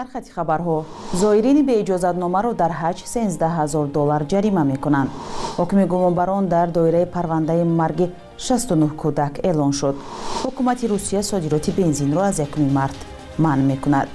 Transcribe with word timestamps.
сархати 0.00 0.30
хабарҳо. 0.36 0.78
Зоирини 1.22 1.62
беиҷозатномаро 1.70 2.50
дар 2.62 2.72
ҳаҷ 2.80 2.98
13 3.04 3.58
ҳазор 3.58 3.86
доллар 3.96 4.22
ҷарима 4.32 4.64
мекунанд. 4.72 5.10
Ҳокими 5.58 5.84
гумонбарон 5.92 6.44
дар 6.54 6.68
доираи 6.76 7.06
парвандаи 7.16 7.64
марги 7.80 8.06
69 8.38 8.96
кӯдак 9.02 9.34
эълон 9.50 9.72
шуд. 9.78 9.96
Ҳукумати 10.42 10.84
русия 10.92 11.22
содироти 11.30 11.70
бензинро 11.78 12.20
аз 12.30 12.38
1 12.38 12.72
март 12.78 12.98
манъ 13.44 13.62
мекунад. 13.72 14.08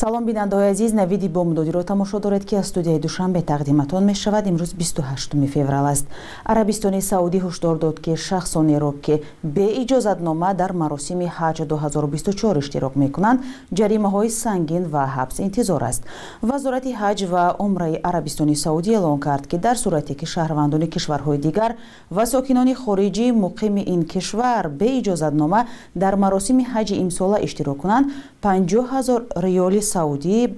Салом 0.00 0.19
бинандаҳои 0.24 0.70
азиз 0.70 0.92
навиди 0.92 1.28
бомдодиро 1.28 1.82
тамошо 1.82 2.20
доред 2.20 2.44
ки 2.44 2.54
аз 2.54 2.66
студияи 2.66 2.98
душанбе 2.98 3.40
тақдиматон 3.42 4.04
мешавад. 4.04 4.46
Имрӯз 4.46 4.74
28 4.74 5.46
феврал 5.46 5.86
аст. 5.86 6.06
Арабистони 6.44 7.00
саудӣ 7.02 7.38
ҳушдор 7.46 7.78
дод 7.78 8.00
ки 8.00 8.16
шахсонеро 8.16 8.92
ки 9.04 9.22
беиҷозатнома 9.44 10.54
дар 10.54 10.72
маросими 10.72 11.26
ҳаҷ 11.38 11.64
2024 11.66 12.58
иштирок 12.58 12.96
мекунанд 12.96 13.40
ҷаримаҳои 13.74 14.30
сангин 14.30 14.84
ва 14.92 15.04
ҳабс 15.16 15.36
интизор 15.46 15.82
аст. 15.82 16.02
Вазорати 16.42 16.92
ҳаҷ 17.00 17.18
ва 17.32 17.44
умраи 17.58 18.00
арабистони 18.02 18.56
саудӣ 18.56 18.90
эълон 18.98 19.18
кард 19.26 19.46
ки 19.46 19.56
дар 19.58 19.76
сурате 19.76 20.14
ки 20.14 20.26
шаҳрвандони 20.26 20.88
кишварҳои 20.94 21.38
дигар 21.46 21.72
ва 22.10 22.24
сокинони 22.26 22.74
хориҷӣ 22.74 23.26
муқими 23.44 23.82
ин 23.94 24.02
кишвар 24.12 24.68
беиҷозатнома 24.80 25.60
дар 26.02 26.14
маросими 26.16 26.64
ҳаҷи 26.72 26.94
имсола 27.04 27.38
иштирок 27.46 27.78
кунанд 27.82 28.06
50 28.42 28.86
ҳазор 28.92 29.20
риёли 29.44 29.80
саудӣ 30.10 30.48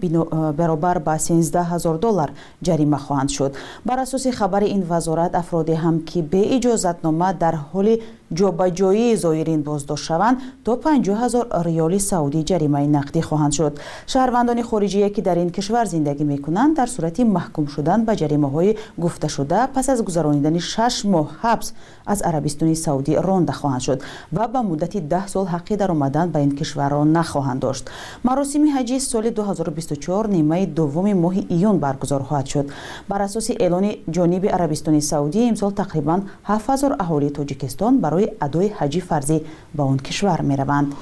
баробар 0.59 0.99
ба 1.01 1.19
13 1.19 1.71
ҳазор 1.71 1.99
доллар 1.99 2.31
ҷарима 2.67 2.99
хоҳанд 3.07 3.31
шуд. 3.31 3.53
Бар 3.85 3.99
асоси 3.99 4.31
хабари 4.31 4.67
ин 4.77 4.83
вазорат 4.83 5.35
афроде 5.35 5.75
ҳам 5.75 5.97
ки 6.09 6.23
беиҷозатнома 6.23 7.33
дар 7.33 7.55
ҳоли 7.73 7.95
ҷобаҷоии 8.39 9.17
зоирин 9.17 9.63
боздошт 9.69 10.05
шаванд 10.09 10.37
то 10.65 10.73
50 10.77 11.15
ҳазор 11.23 11.45
риёли 11.67 12.01
саудӣ 12.11 12.41
ҷаримаи 12.51 12.87
нақдӣ 12.97 13.21
хоҳанд 13.29 13.53
шуд. 13.59 13.75
Шаҳрвандони 14.13 14.63
хориҷие 14.71 15.09
ки 15.15 15.21
дар 15.29 15.37
ин 15.45 15.51
кишвар 15.57 15.87
зиндагӣ 15.95 16.25
мекунанд 16.25 16.77
дар 16.79 16.89
сурати 16.95 17.23
маҳкум 17.37 17.67
шудан 17.75 18.01
ба 18.07 18.13
ҷаримаҳои 18.21 18.77
гуфташуда 19.03 19.61
пас 19.75 19.87
аз 19.89 20.01
гузаронидани 20.09 20.61
шаш 20.73 20.95
моҳ 21.13 21.27
ҳабс 21.43 21.69
аз 22.13 22.19
арабистони 22.31 22.77
саудӣ 22.85 23.13
ронда 23.27 23.53
хоҳанд 23.61 23.83
шуд 23.87 23.99
ва 24.37 24.45
ба 24.55 24.61
муддати 24.71 24.99
даҳ 25.13 25.25
сол 25.35 25.47
ҳаққи 25.55 25.75
даромадан 25.83 26.27
ба 26.35 26.39
ин 26.47 26.53
кишварро 26.59 27.05
нахоҳанд 27.17 27.61
дошт. 27.61 27.85
Маросими 28.29 28.69
ҳаҷи 28.77 28.97
соли 29.11 29.31
2024 29.31 30.29
нимаи 30.37 30.67
дуввуми 30.67 31.15
моҳи 31.25 31.43
июн 31.57 31.77
баргузор 31.85 32.23
хоҳад 32.29 32.47
шуд. 32.53 32.67
Бар 33.09 33.21
асоси 33.29 33.53
эълони 33.65 33.93
ҷониби 34.17 34.49
арабистони 34.57 35.03
саудӣ 35.11 35.41
имсол 35.51 35.71
тақрибан 35.83 36.21
7000 36.49 36.93
аҳолии 37.03 37.35
тоҷикистон 37.39 37.93
барои 38.05 38.22
барои 38.23 38.37
адои 38.41 38.69
ҳаҷи 38.79 39.01
фарзӣ 39.09 39.39
ба 39.75 39.83
он 39.85 39.99
кишвар 39.99 40.43
мераванд. 40.43 40.95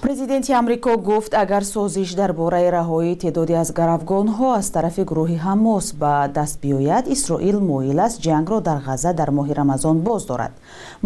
Президенти 0.00 0.52
амрико 0.52 0.98
гуфт 0.98 1.32
агар 1.34 1.64
созиш 1.64 2.14
дар 2.14 2.32
бораи 2.32 2.68
раҳоии 2.70 3.16
теъдоди 3.16 3.52
аз 3.52 3.72
гаравгонҳо 3.72 4.48
аз 4.60 4.70
тарафи 4.70 5.02
гурӯҳи 5.10 5.38
ҳамос 5.46 5.86
ба 6.00 6.28
даст 6.28 6.60
биёяд 6.62 7.04
исроил 7.14 7.60
моил 7.60 7.98
аст 8.06 8.20
ҷангро 8.26 8.60
дар 8.60 8.78
ғаза 8.88 9.14
дар 9.14 9.30
моҳи 9.30 9.54
рамазон 9.60 9.96
боз 10.00 10.26
дорад. 10.26 10.52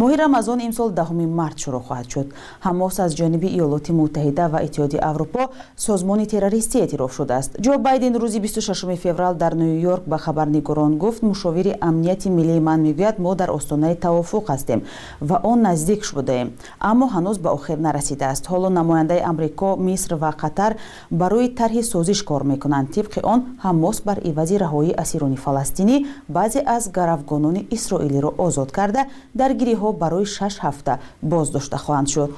Моҳи 0.01 0.17
рамазон 0.17 0.59
имсол 0.69 0.91
даҳуми 0.91 1.27
март 1.39 1.57
шурӯъ 1.63 1.81
хоҳад 1.87 2.07
шуд. 2.13 2.27
ҳамос 2.67 2.95
аз 3.05 3.13
ҷониби 3.19 3.49
иёлоти 3.57 3.93
муттаҳида 4.01 4.45
ва 4.53 4.59
иттиҳоди 4.67 4.99
аврупо 5.11 5.43
созмони 5.87 6.27
террористӣ 6.33 6.77
эътироф 6.85 7.13
шудааст 7.19 7.51
ҷо 7.65 7.73
байден 7.87 8.15
рӯзи 8.23 8.39
26 8.41 8.97
феврал 9.05 9.35
дар 9.43 9.53
ню 9.61 9.69
йорк 9.87 10.05
ба 10.11 10.19
хабарнигорон 10.25 10.93
гуфт 11.03 11.23
мушовири 11.23 11.73
амнияти 11.89 12.29
миллии 12.37 12.61
ман 12.69 12.81
мегӯяд 12.87 13.17
мо 13.25 13.33
дар 13.41 13.51
остонаи 13.59 13.95
тавофуқ 14.05 14.45
ҳастем 14.53 14.81
ва 15.29 15.37
он 15.51 15.59
наздик 15.69 16.01
шудаем 16.09 16.49
аммо 16.91 17.07
ҳанӯз 17.15 17.37
ба 17.45 17.51
охир 17.59 17.79
нарасидааст. 17.87 18.45
Ҳоло 18.53 18.69
намояндаи 18.79 19.21
амрико 19.31 19.71
миср 19.87 20.11
ва 20.23 20.31
қатар 20.43 20.73
барои 21.21 21.49
тарҳи 21.61 21.83
созиш 21.93 22.21
кор 22.29 22.43
мекунанд. 22.53 22.89
Тибқи 22.97 23.21
он 23.33 23.41
ҳамос 23.65 23.97
бар 24.09 24.19
ивази 24.31 24.57
раҳоии 24.65 24.99
асирони 25.03 25.39
фаластинӣ 25.45 25.97
баъзе 26.37 26.61
аз 26.77 26.85
гаравгонони 26.97 27.67
исроилиро 27.77 28.31
озод 28.47 28.71
карда 28.79 29.03
даргириҳо 29.41 29.89
барои 30.03 30.27
шаш 30.37 30.55
ҳафта 30.65 30.93
боздошта 31.33 31.77
хоҳанд 31.85 32.09
шуд. 32.15 32.31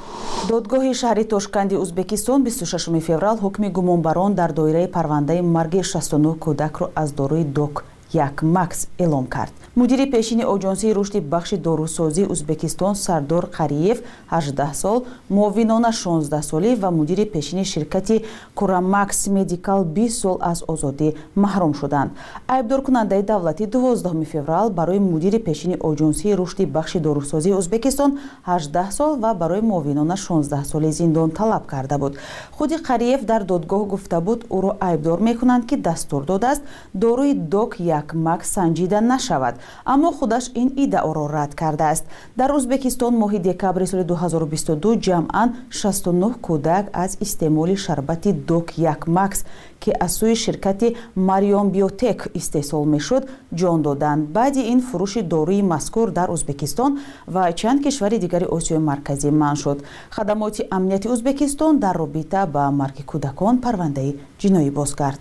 Додгоҳи 0.50 0.92
шаҳри 1.00 1.24
тошканди 1.34 1.76
узбекистон 1.84 2.38
26 2.42 3.00
феврал 3.08 3.36
ҳукми 3.44 3.68
гумонбарон 3.76 4.34
дар 4.40 4.50
доираи 4.52 4.88
парвандаи 4.96 5.40
марги 5.56 5.82
69 5.82 6.38
кӯдакро 6.44 6.86
аз 7.02 7.08
дорои 7.12 7.44
док 7.44 7.84
як 8.12 8.42
макс 8.42 8.78
эълон 8.98 9.26
кард 9.26 9.59
мудири 9.80 10.06
пешини 10.10 10.44
оҷонсии 10.44 10.94
рушди 10.94 11.20
бахши 11.20 11.56
дорусозии 11.56 12.26
узбекистон 12.34 12.94
сардор 12.94 13.44
қариев 13.58 13.98
18 14.30 14.74
сол 14.74 15.04
муовинона 15.30 15.92
16 15.92 16.42
солӣ 16.50 16.74
ва 16.82 16.90
мудири 16.90 17.24
пешини 17.24 17.64
ширкати 17.64 18.24
курамакс 18.54 19.26
медикал 19.26 19.84
20 19.84 20.08
сол 20.10 20.36
аз 20.40 20.64
озодӣ 20.68 21.14
маҳрум 21.36 21.72
шуданд. 21.74 22.10
Айбдоркунандаи 22.48 23.22
давлатӣ 23.22 23.66
12 23.66 24.24
феврал 24.24 24.70
барои 24.70 24.98
мудири 24.98 25.38
пешини 25.38 25.76
оҷонсии 25.80 26.36
рушди 26.36 26.64
бахши 26.66 26.98
дорусозии 26.98 27.54
узбекистон 27.54 28.18
18 28.46 28.90
сол 28.90 29.16
ва 29.16 29.34
барои 29.34 29.60
муовинона 29.60 30.16
16 30.16 30.64
соли 30.64 30.90
зиндон 30.92 31.30
талаб 31.30 31.66
карда 31.66 31.98
буд. 31.98 32.16
Худи 32.52 32.74
қариев 32.74 33.24
дар 33.24 33.42
додгоҳ 33.44 33.86
гуфта 33.86 34.20
буд 34.20 34.44
ӯро 34.50 34.76
айбдор 34.80 35.20
мекунанд 35.20 35.66
ки 35.66 35.76
дастур 35.76 36.24
додааст 36.24 36.62
доруи 36.94 37.32
док 37.34 37.80
як 37.80 38.14
макс 38.14 38.46
санҷида 38.56 39.00
нашавад 39.00 39.54
аммо 39.84 40.12
худаш 40.12 40.44
ин 40.54 40.68
иддаоро 40.76 41.28
рад 41.28 41.54
кардааст. 41.54 42.04
Дар 42.36 42.50
узбекистон 42.52 43.14
моҳи 43.22 43.38
декабри 43.38 43.86
соли 43.86 44.04
2022 44.04 45.00
ҷамъан 45.06 45.48
69 45.70 46.34
кӯдак 46.46 46.84
аз 46.92 47.16
истеъмоли 47.20 47.76
шарбати 47.76 48.32
док 48.32 48.78
як 48.78 49.06
макс 49.06 49.44
ки 49.80 49.90
аз 50.00 50.12
сӯи 50.18 50.34
ширкати 50.34 50.94
марион 51.16 51.70
биотек 51.70 52.18
истеҳсол 52.34 52.84
мешуд 52.84 53.22
ҷон 53.54 53.78
доданд 53.82 54.28
баъди 54.36 54.60
ин 54.72 54.80
фурӯши 54.88 55.22
доруи 55.22 55.62
мазкур 55.62 56.10
дар 56.10 56.28
узбекистон 56.30 56.98
ва 57.34 57.52
чанд 57.52 57.82
кишвари 57.84 58.18
дигари 58.18 58.46
осиёи 58.56 58.78
марказӣ 58.90 59.30
манъ 59.30 59.56
шуд. 59.62 59.78
Хадамоти 60.10 60.62
амнияти 60.70 61.08
узбекистон 61.08 61.78
дар 61.78 61.94
робита 62.02 62.46
ба 62.54 62.70
марги 62.70 63.02
кӯдакон 63.10 63.54
парвандаи 63.64 64.16
ҷиноӣ 64.40 64.70
боз 64.78 64.92
кард 65.00 65.20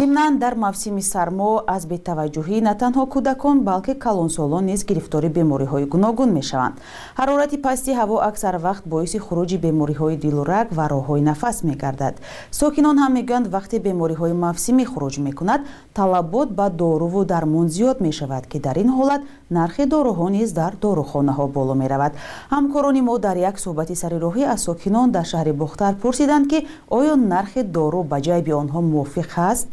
зимнан 0.00 0.38
дар 0.38 0.54
мавсими 0.54 1.02
сармо 1.02 1.62
аз 1.66 1.82
бетаваҷҷӯҳӣ 1.92 2.56
на 2.68 2.74
танҳо 2.82 3.04
кӯдакон 3.14 3.56
балки 3.68 3.94
калонсолон 4.04 4.64
низ 4.70 4.80
гирифтори 4.88 5.28
бемориҳои 5.38 5.84
гуногун 5.92 6.30
мешаванд. 6.38 6.74
Ҳарорати 7.20 7.56
пасти 7.66 7.90
ҳаво 8.00 8.16
аксар 8.30 8.54
вақт 8.66 8.84
боиси 8.92 9.18
хуруҷи 9.26 9.58
бемориҳои 9.66 10.16
дилу 10.24 10.42
раг 10.52 10.66
ва 10.78 10.84
роҳҳои 10.94 11.22
нафас 11.30 11.56
мегардад. 11.68 12.14
Сокинон 12.60 12.96
ҳам 13.02 13.12
мегӯянд 13.18 13.46
вақте 13.56 13.76
бемориҳои 13.86 14.34
мавсимӣ 14.46 14.84
хуруҷ 14.92 15.14
мекунад 15.26 15.60
талабот 15.98 16.48
ба 16.58 16.66
доруву 16.82 17.24
дармон 17.32 17.66
зиёд 17.76 17.98
мешавад 18.06 18.44
ки 18.50 18.58
дар 18.66 18.76
ин 18.82 18.90
ҳолат 18.98 19.22
нархи 19.50 19.84
доруҳо 19.94 20.26
низ 20.36 20.48
дар 20.60 20.72
дорухонаҳо 20.84 21.46
боло 21.56 21.74
меравад. 21.82 22.12
Ҳамкорони 22.54 23.02
мо 23.08 23.14
дар 23.26 23.36
як 23.50 23.56
суҳбати 23.64 23.94
сарироҳӣ 24.02 24.42
аз 24.54 24.60
сокинон 24.68 25.10
дар 25.16 25.26
шаҳри 25.32 25.52
бухтар 25.62 25.92
пурсиданд 26.02 26.46
ки 26.50 26.58
оё 26.98 27.14
нархи 27.34 27.62
дору 27.76 28.00
ба 28.10 28.18
ҷайби 28.26 28.52
онҳо 28.62 28.80
мувофиқ 28.92 29.28
ҳаст 29.50 29.66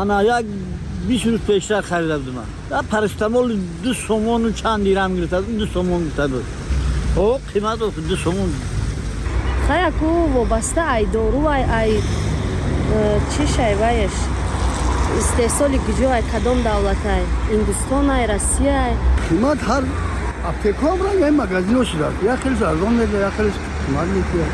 ана 0.00 0.16
як 0.22 0.44
бист 1.08 1.24
рӯз 1.26 1.40
пештар 1.50 1.82
харида 1.90 2.18
будам 2.18 2.46
парастамол 2.90 3.46
ду 3.84 3.94
сомону 3.94 4.52
чанд 4.60 4.84
дирам 4.84 5.10
гирифта 5.16 5.42
ду 5.42 5.66
сомон 5.74 6.00
гирифта 6.04 6.28
буд 6.28 6.44
о 7.16 7.38
қимат 7.52 7.78
ду 7.78 8.16
сомон. 8.16 8.50
Хаяку 9.66 10.06
вобаста 10.34 10.82
ай 10.96 11.06
дору 11.06 11.46
ай 11.46 11.62
ай 11.80 11.90
чӣ 13.32 13.42
шайваеш 13.56 14.14
истеҳсоли 15.20 15.78
гуҷӯ 15.86 16.08
ай 16.16 16.22
кадом 16.32 16.58
давлатай 16.68 17.22
индустон 17.54 18.10
ай 18.16 18.24
россия 18.34 18.74
ай? 18.86 18.94
Қимат 19.28 19.58
ҳар 19.68 19.82
аптекаам 20.50 20.98
ранг 21.06 21.20
ай 21.26 21.32
магазино 21.42 21.84
шудааст 21.90 22.22
як 22.32 22.38
хелеш 22.42 22.62
арзон 22.70 22.92
меда 23.00 23.18
як 23.28 23.34
хелеш 23.36 23.56
қимат 23.84 24.08
мекунад 24.16 24.52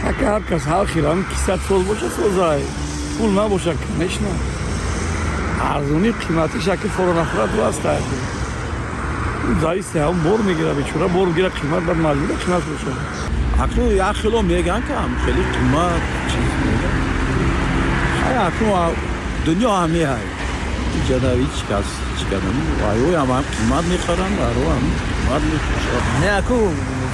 шака 0.00 0.24
ҳар 0.32 0.42
кас 0.50 0.64
ҳар 0.72 0.86
хирам 0.92 1.18
кисад 1.30 1.60
сол 1.68 1.82
боша 1.88 2.08
созай 2.16 2.60
пул 3.18 3.30
набоша 3.30 3.74
конечно 3.86 4.28
арзони 5.74 6.10
қимати 6.22 6.60
шаки 6.64 6.86
форонафрат 6.86 7.50
васта 7.58 7.98
зависти 9.60 9.98
ҳам 9.98 10.14
бор 10.22 10.40
мегира 10.48 10.74
бечора 10.74 11.08
бор 11.08 11.28
гира 11.36 11.50
қимат 11.50 11.84
бад 11.84 11.96
маҷбура 11.96 12.34
қимат 12.44 12.62
боша 12.70 12.92
акнун 13.62 13.90
як 13.96 14.16
хело 14.16 14.42
меган 14.42 14.82
кам? 14.82 15.10
Хели 15.24 15.42
қимат 15.54 16.02
чиз 16.30 16.52
меган. 16.64 16.96
Акнун 18.46 18.94
дунё 19.46 19.70
ҳаме 19.80 20.02
ҳай 20.12 20.26
ҷадави 21.08 21.46
чикас 21.58 21.88
чикадани 22.18 22.62
айоям 22.90 23.30
ҳам 23.34 23.44
қимат 23.56 23.84
мехарам 23.92 24.32
аро 24.48 24.64
ҳам 24.74 24.84
қимат 25.18 25.42
мефурӯшам 25.50 26.02
не 26.22 26.30
аку 26.40 26.58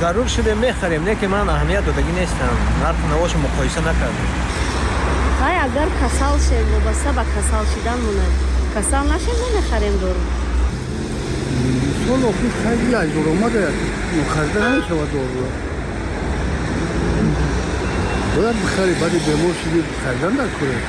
зарур 0.01 0.29
шудем 0.35 0.59
мехарем 0.67 1.03
не 1.09 1.15
ки 1.21 1.27
ман 1.35 1.49
аҳамият 1.55 1.85
додагӣ 1.89 2.13
нестам. 2.21 2.55
Нарху 2.83 3.05
навошо 3.13 3.37
муқоиса 3.47 3.81
накардем 3.89 4.44
вай 5.45 5.57
агар 5.67 5.89
касал 6.01 6.35
шем 6.47 6.65
вобаста 6.73 7.11
ба 7.13 7.25
касал 7.35 7.65
шудан 7.73 7.99
монад 8.07 8.35
касал 8.75 9.05
нашем 9.05 9.37
намехарем 9.43 9.99
дору. 10.03 10.23
Сол 12.05 12.23
охир 12.31 12.53
хайли 12.63 12.95
аз 13.01 13.09
даромада 13.17 13.65
харда 14.33 14.61
намешавад 14.61 15.11
доруро 15.13 15.49
бояд 18.35 18.57
бихари 18.63 18.95
баъди 19.01 19.19
бемор 19.27 19.55
шуди 19.63 19.81
хардан 20.03 20.35
накунед 20.37 20.85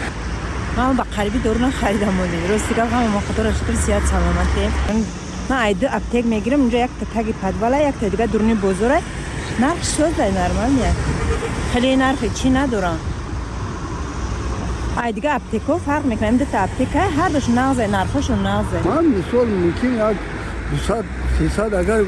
ман 0.77 0.95
ба 0.95 1.05
қариби 1.15 1.39
дору 1.43 1.59
нахаридам 1.59 2.19
оли 2.21 2.39
рости 2.51 2.73
гап 2.79 2.89
ҳама 2.93 3.21
худоро 3.27 3.51
шукр 3.57 3.75
сиҳат 3.85 4.05
саломатем 4.11 4.71
ман 5.49 5.59
айду 5.67 5.85
аптек 5.97 6.25
мегирам 6.33 6.61
унҷо 6.65 6.77
якта 6.87 7.05
таги 7.15 7.33
подвала 7.43 7.77
якта 7.89 8.09
дига 8.09 8.27
дуруни 8.27 8.55
бозора 8.65 8.99
нарх 9.59 9.81
шозай 9.95 10.31
нормалия 10.39 10.91
хеле 11.73 11.97
нархи 12.03 12.29
чӣ 12.37 12.49
надорам? 12.59 12.99
ای 15.03 15.11
دیگه 15.11 15.35
اپتیکو 15.35 15.77
فرق 15.77 16.05
می‌کنه 16.05 16.27
این 16.27 16.45
تا 16.51 16.59
اپتیک 16.59 16.95
هر 16.95 17.29
دوش 17.29 17.49
نغزه 17.49 17.87
نرخشون 17.87 18.47
نغزه 18.47 18.87
من 18.87 19.05
مثال 19.05 19.47
ممکن 19.47 19.87
یک 19.87 20.17
200 20.71 20.93
300 21.39 21.73
اگر 21.73 22.01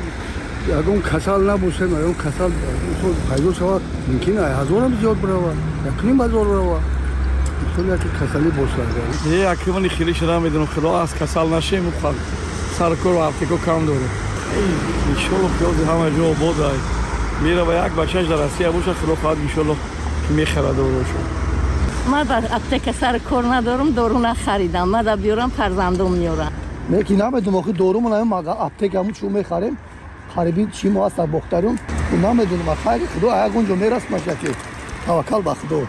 یگون 0.79 1.01
کسال 1.01 1.49
نباشه 1.49 1.89
یا 1.89 2.05
اون 2.05 2.13
کسال 2.13 2.51
مثال 2.51 3.35
پیدا 3.35 3.53
شود 3.53 3.81
ممکن 4.07 4.37
است 4.37 4.69
هزار 4.69 4.83
هم 4.83 4.97
زیاد 5.01 5.21
برود 5.21 5.57
یک 5.85 6.05
نیم 6.05 6.21
هزار 6.21 6.45
برود 6.45 6.81
مثال 7.73 7.95
یک 7.95 8.01
کسالی 8.29 8.49
باشه 8.49 9.37
یه 9.37 9.49
اکیمانی 9.49 9.89
خیلی 9.89 10.13
شده 10.13 10.39
می‌دونم 10.39 10.65
خدا 10.65 11.01
از 11.01 11.15
کسال 11.15 11.53
نشه 11.53 11.79
مخواد 11.79 12.15
سر 12.79 12.95
کار 12.95 13.13
و 13.13 13.17
اپتیکو 13.17 13.57
کم 13.57 13.85
داره 13.85 13.99
انشالله 15.09 15.49
پیاز 15.59 15.87
همه 15.89 16.17
جا 16.17 16.25
آباد 16.25 16.71
میره 17.43 17.63
و 17.63 17.85
یک 17.85 17.93
بچهش 17.93 18.27
در 18.27 18.35
روسیه 18.35 18.69
باشه 18.69 18.93
خدا 18.93 19.15
خواهد 19.15 19.37
انشالله 19.37 19.75
که 20.27 20.33
می‌خره 20.33 20.73
دورو 20.73 21.03
ман 22.07 22.27
дар 22.27 22.43
аптека 22.51 22.93
сари 22.93 23.19
кор 23.19 23.43
надорам 23.43 23.91
дору 23.93 24.17
нахаридам 24.19 24.91
ман 24.91 25.05
да 25.05 25.15
биёрам 25.17 25.51
фарзандам 25.51 26.19
меорам. 26.19 26.53
Леки 26.89 27.13
намедонм 27.13 27.55
охи 27.55 27.73
дорумон 27.73 28.13
ҳам 28.13 28.33
аптекаму 28.33 29.11
чу 29.13 29.29
мехарем. 29.29 29.77
Қариби 30.35 30.67
чӣ 30.77 30.87
моҳ 30.89 31.05
аст 31.07 31.19
бохтарум 31.35 31.77
намедонм 32.11 32.69
хайри 32.83 33.05
худо 33.13 33.27
ягонҷо 33.27 33.75
мерасмашачи 33.75 34.51
таваккал 35.05 35.41
ба 35.41 35.53
худо 35.55 35.79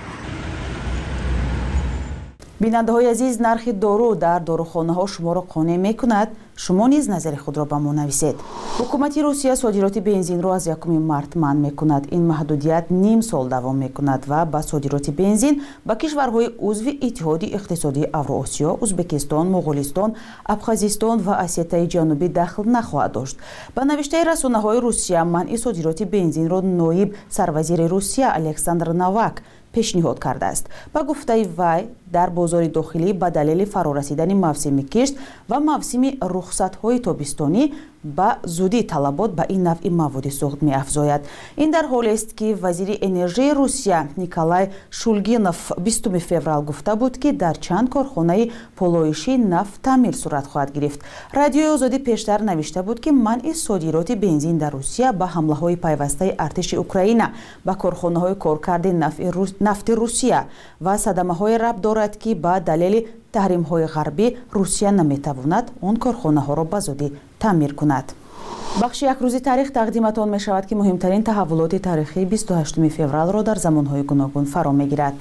бинандаҳои 2.60 3.06
азиз 3.14 3.38
нархи 3.46 3.72
дору 3.72 4.14
дар 4.14 4.40
дорухонаҳо 4.50 5.06
шуморо 5.06 5.42
қонеъ 5.54 5.78
мекунад. 5.78 6.28
Шумо 6.64 6.86
низ 6.88 7.06
назари 7.06 7.36
худро 7.36 7.64
ба 7.64 7.78
мо 7.78 7.92
нависед. 7.92 8.36
Ҳукумати 8.78 9.22
русия 9.22 9.56
содироти 9.56 10.00
бензинро 10.00 10.50
аз 10.58 10.66
1 10.66 10.98
март 11.10 11.36
манъ 11.36 11.60
мекунад. 11.60 12.04
Ин 12.16 12.26
маҳдудият 12.26 12.90
ним 12.90 13.22
сол 13.22 13.46
давом 13.48 13.76
мекунад 13.78 14.26
ва 14.26 14.44
ба 14.44 14.62
содироти 14.62 15.10
бензин 15.10 15.62
ба 15.86 15.94
кишварҳои 15.94 16.48
узви 16.58 16.92
иттиҳоди 17.06 17.46
иқтисодии 17.56 18.10
авроосиё 18.12 18.70
узбекистон 18.84 19.46
муғулистон 19.54 20.10
абхазистон 20.44 21.16
ва 21.26 21.34
осетияи 21.44 21.88
ҷанубӣ 21.94 22.28
дахл 22.28 22.62
нахоҳад 22.76 23.12
дошт. 23.12 23.36
Ба 23.76 23.82
навиштаи 23.84 24.24
расонаҳои 24.30 24.80
русия 24.86 25.24
манъи 25.24 25.58
содироти 25.64 26.04
бензинро 26.04 26.60
ноиб 26.80 27.14
сарвазири 27.30 27.86
русия 27.94 28.28
александр 28.38 28.88
навак 29.02 29.42
пешниҳод 29.78 30.18
кардааст. 30.18 30.64
Ба 30.94 31.00
гуфтаи 31.08 31.44
вай 31.58 31.80
дар 32.16 32.30
бозори 32.30 32.68
дохилӣ 32.68 33.12
ба 33.12 33.30
далели 33.30 33.64
фарорасидани 33.64 34.34
мавсими 34.34 34.82
кишт 34.82 35.14
ва 35.50 35.58
мавсими 35.70 36.18
рухсатҳои 36.34 36.98
тобистонӣ 37.06 37.62
ба 38.16 38.38
зудӣ 38.44 38.82
талабот 38.82 39.30
ба 39.38 39.44
ин 39.48 39.62
навъи 39.68 39.90
маводи 39.90 40.30
суғд 40.30 40.60
меафзояд. 40.62 41.22
Ин 41.56 41.70
дар 41.70 41.84
ҳолест 41.92 42.34
ки 42.38 42.54
вазири 42.54 42.98
энержияи 43.08 43.52
русия 43.52 44.08
николай 44.16 44.70
шулгинов 44.90 45.72
бистуми 45.78 46.18
феврал 46.18 46.62
гуфта 46.62 46.96
буд 46.96 47.18
ки 47.18 47.32
дар 47.32 47.56
чанд 47.58 47.90
корхонаи 47.90 48.52
полоиши 48.76 49.36
нафт 49.36 49.80
таъмир 49.82 50.14
сурат 50.14 50.46
хоҳад 50.46 50.70
гирифт. 50.72 51.00
Радиои 51.32 51.74
озодӣ 51.74 51.98
пештар 51.98 52.40
навишта 52.40 52.82
буд 52.82 53.00
ки 53.00 53.10
манъи 53.10 53.54
содироти 53.54 54.14
бензин 54.14 54.58
дар 54.58 54.72
русия 54.72 55.12
ба 55.12 55.26
ҳамлаҳои 55.34 55.76
пайвастаи 55.76 56.34
артиши 56.38 56.76
украина 56.76 57.32
ба 57.64 57.74
корхонаҳои 57.82 58.34
коркарди 58.34 58.92
нафти 59.60 59.92
русия 59.92 60.46
ва 60.80 60.98
садамаҳое 60.98 61.56
рабт 61.58 61.80
дорад 61.80 62.16
ки 62.16 62.34
ба 62.34 62.60
далели 62.60 63.06
таҳримҳои 63.32 63.86
ғарбӣ 63.94 64.26
русия 64.56 64.90
наметавонад 64.92 65.66
он 65.88 65.94
корхонаҳоро 66.04 66.64
ба 66.72 66.80
зудӣ 66.86 67.08
таъмир 67.42 67.74
кунад. 67.74 68.06
Бахши 68.80 69.04
якрӯзи 69.12 69.40
таърих 69.40 69.70
тақдиматон 69.78 70.28
мешавад 70.30 70.66
ки 70.66 70.74
муҳимтарин 70.74 71.22
таҳаввулоти 71.28 71.78
таърихии 71.86 72.26
28 72.26 72.90
февралро 72.96 73.42
дар 73.42 73.58
замонҳои 73.58 74.02
гуногун 74.10 74.44
фаро 74.46 74.72
мегирад 74.72 75.14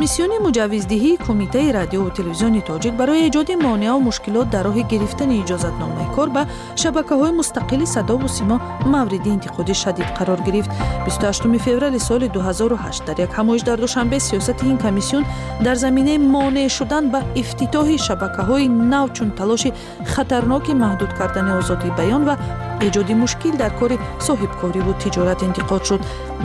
комиссиони 0.00 0.38
муҷаввиздиҳии 0.48 1.20
кумитаи 1.26 1.72
радиову 1.78 2.10
телевизиони 2.18 2.60
тоҷик 2.70 2.94
барои 3.00 3.24
эҷоди 3.28 3.54
монеау 3.66 3.98
мушкилот 4.08 4.48
дар 4.54 4.64
роҳи 4.68 4.84
гирифтани 4.92 5.40
иҷозатномаи 5.42 6.12
кор 6.16 6.28
ба 6.36 6.42
шабакаҳои 6.82 7.36
мустақили 7.40 7.86
садову 7.94 8.28
симо 8.36 8.56
мавриди 8.94 9.30
интиқоди 9.36 9.74
шадид 9.82 10.08
қарор 10.18 10.40
гирифт. 10.46 10.70
28 11.06 11.58
феврали 11.66 11.98
соли 12.08 12.28
2008 12.28 13.06
дар 13.06 13.16
як 13.26 13.32
ҳамоиш 13.38 13.62
дар 13.68 13.78
душанбе 13.84 14.18
сиёсати 14.20 14.64
ин 14.72 14.78
комиссион 14.78 15.24
дар 15.64 15.76
заминаи 15.84 16.18
монеъ 16.34 16.68
шудан 16.76 17.04
ба 17.12 17.20
ифтитоҳи 17.42 17.96
шабакаҳои 18.06 18.68
нав 18.92 19.06
чун 19.16 19.30
талоши 19.38 19.70
хатарноки 20.12 20.72
маҳдуд 20.84 21.10
кардани 21.18 21.52
озодии 21.60 21.96
баён 21.98 22.22
ва 22.28 22.34
эҷоди 22.86 23.14
мушкил 23.22 23.54
дар 23.62 23.72
кори 23.80 23.96
соҳибкориву 24.26 24.92
тиҷорат 25.02 25.40
интиқод 25.48 25.82
шуд. 25.88 26.00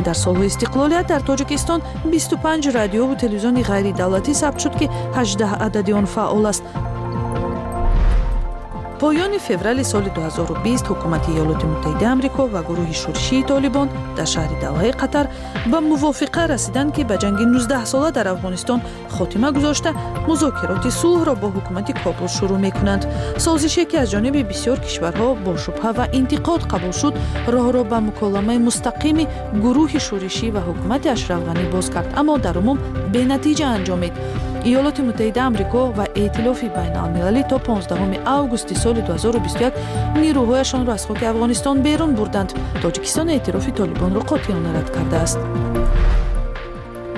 Дар 0.06 0.18
солҳои 0.24 0.50
истиқлолият 0.52 1.06
дар 1.12 1.22
тоҷикистон 1.30 1.80
25 2.04 2.74
радиову 2.78 3.16
телевизиони 3.24 3.62
ғайридавлатӣ 3.72 4.34
сабт 4.42 4.60
шуд 4.64 4.74
ки 4.80 4.86
18 5.16 5.66
адади 5.68 5.92
он 6.00 6.06
фаъол 6.06 6.46
аст 6.52 6.64
поёни 9.00 9.40
феврали 9.40 9.84
соли 9.84 10.10
2020 10.10 10.88
ҳукумати 10.90 11.30
иёлоти 11.32 11.66
муттаҳидаи 11.72 12.12
амрико 12.16 12.44
ва 12.54 12.62
гурӯҳи 12.70 12.96
шӯришии 13.02 13.48
толибон 13.52 13.88
дар 14.18 14.28
шаҳри 14.34 14.58
даваи 14.66 14.92
қатар 15.02 15.26
ба 15.72 15.78
мувофиқа 15.92 16.44
расиданд 16.54 16.90
ки 16.96 17.04
ба 17.10 17.16
ҷанги 17.24 17.44
19сола 17.44 18.10
дар 18.18 18.28
афғонистон 18.34 18.80
хотима 19.18 19.50
гузошта 19.58 19.90
музокироти 20.30 20.90
сулҳро 21.02 21.34
бо 21.42 21.48
ҳукумати 21.56 21.94
кобул 22.04 22.28
шурӯъ 22.38 22.58
мекунанд. 22.66 23.04
Созише 23.46 23.84
ки 23.90 23.96
аз 24.04 24.08
ҷониби 24.14 24.42
бисёр 24.52 24.78
кишварҳо 24.86 25.28
бо 25.46 25.52
шубҳа 25.64 25.92
ва 25.98 26.06
интиқод 26.20 26.62
қабул 26.72 26.94
шуд. 27.02 27.14
Роҳро 27.54 27.82
ба 27.92 27.98
муколамаи 28.08 28.60
мустақими 28.68 29.26
гурӯҳи 29.64 30.00
шӯришӣ 30.08 30.48
ва 30.56 30.62
ҳукумати 30.68 31.08
ашраф 31.16 31.42
ғанӣ 31.48 31.66
боз 31.74 31.88
кард 31.94 32.10
аммо 32.20 32.36
дар 32.46 32.56
умум 32.62 32.78
бенатиҷа 33.14 33.66
анҷомид 33.76 34.14
иёлоти 34.70 35.02
муттаҳидаи 35.08 35.46
амрико 35.50 35.82
ва 35.98 36.06
эътилофи 36.22 36.68
байналмилалӣ 36.78 37.42
то 37.50 37.58
15 37.60 38.20
августи 38.38 38.75
соли 38.84 39.01
2021 39.01 39.74
нирӯҳояшонро 40.22 40.92
аз 40.98 41.04
хоки 41.08 41.25
афғонистон 41.32 41.78
берун 41.86 42.12
бурданд. 42.20 42.50
Тоҷикистон 42.82 43.28
эътирофи 43.36 43.72
толибонро 43.80 44.22
қотиёна 44.32 44.70
рад 44.78 44.88
кардааст 44.96 45.39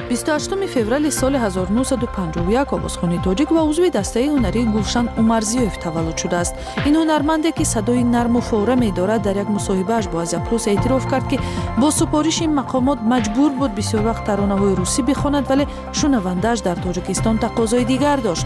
28 0.10 0.68
феврали 0.68 1.12
соли 1.12 1.38
1951 1.38 2.74
овозхони 2.74 3.20
тоҷик 3.24 3.52
ва 3.52 3.62
узви 3.64 3.90
дастаи 3.90 4.30
ҳунарии 4.30 4.72
гулшан 4.76 5.10
умарзиёев 5.22 5.76
таваллуд 5.84 6.18
шудааст. 6.22 6.54
Ин 6.88 6.96
ҳунарманде 7.02 7.52
ки 7.58 7.66
садои 7.74 8.04
нарму 8.16 8.40
фора 8.50 8.76
медорад 8.76 9.22
дар 9.22 9.36
як 9.44 9.50
мусоҳибааш 9.58 10.06
бо 10.12 10.18
азия 10.24 10.40
плюс 10.48 10.64
эътироф 10.68 11.04
кард 11.12 11.28
ки 11.32 11.38
бо 11.82 11.88
супориши 11.92 12.46
мақомот 12.60 13.00
маҷбур 13.12 13.52
буд 13.60 13.72
бисёр 13.80 14.02
вақт 14.10 14.24
таронаҳои 14.30 14.78
русӣ 14.80 15.02
бихонад 15.10 15.46
вале 15.50 15.66
шунавандааш 15.98 16.60
дар 16.68 16.78
тоҷикистон 16.86 17.36
тақозои 17.46 17.86
дигар 17.92 18.20
дошт. 18.28 18.46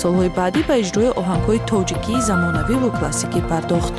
Солҳои 0.00 0.30
баъдӣ 0.38 0.60
ба 0.68 0.74
иҷрои 0.82 1.10
оҳангҳои 1.20 1.64
тоҷикии 1.70 2.24
замонавиву 2.28 2.88
классикӣ 2.98 3.40
пардохт 3.50 3.94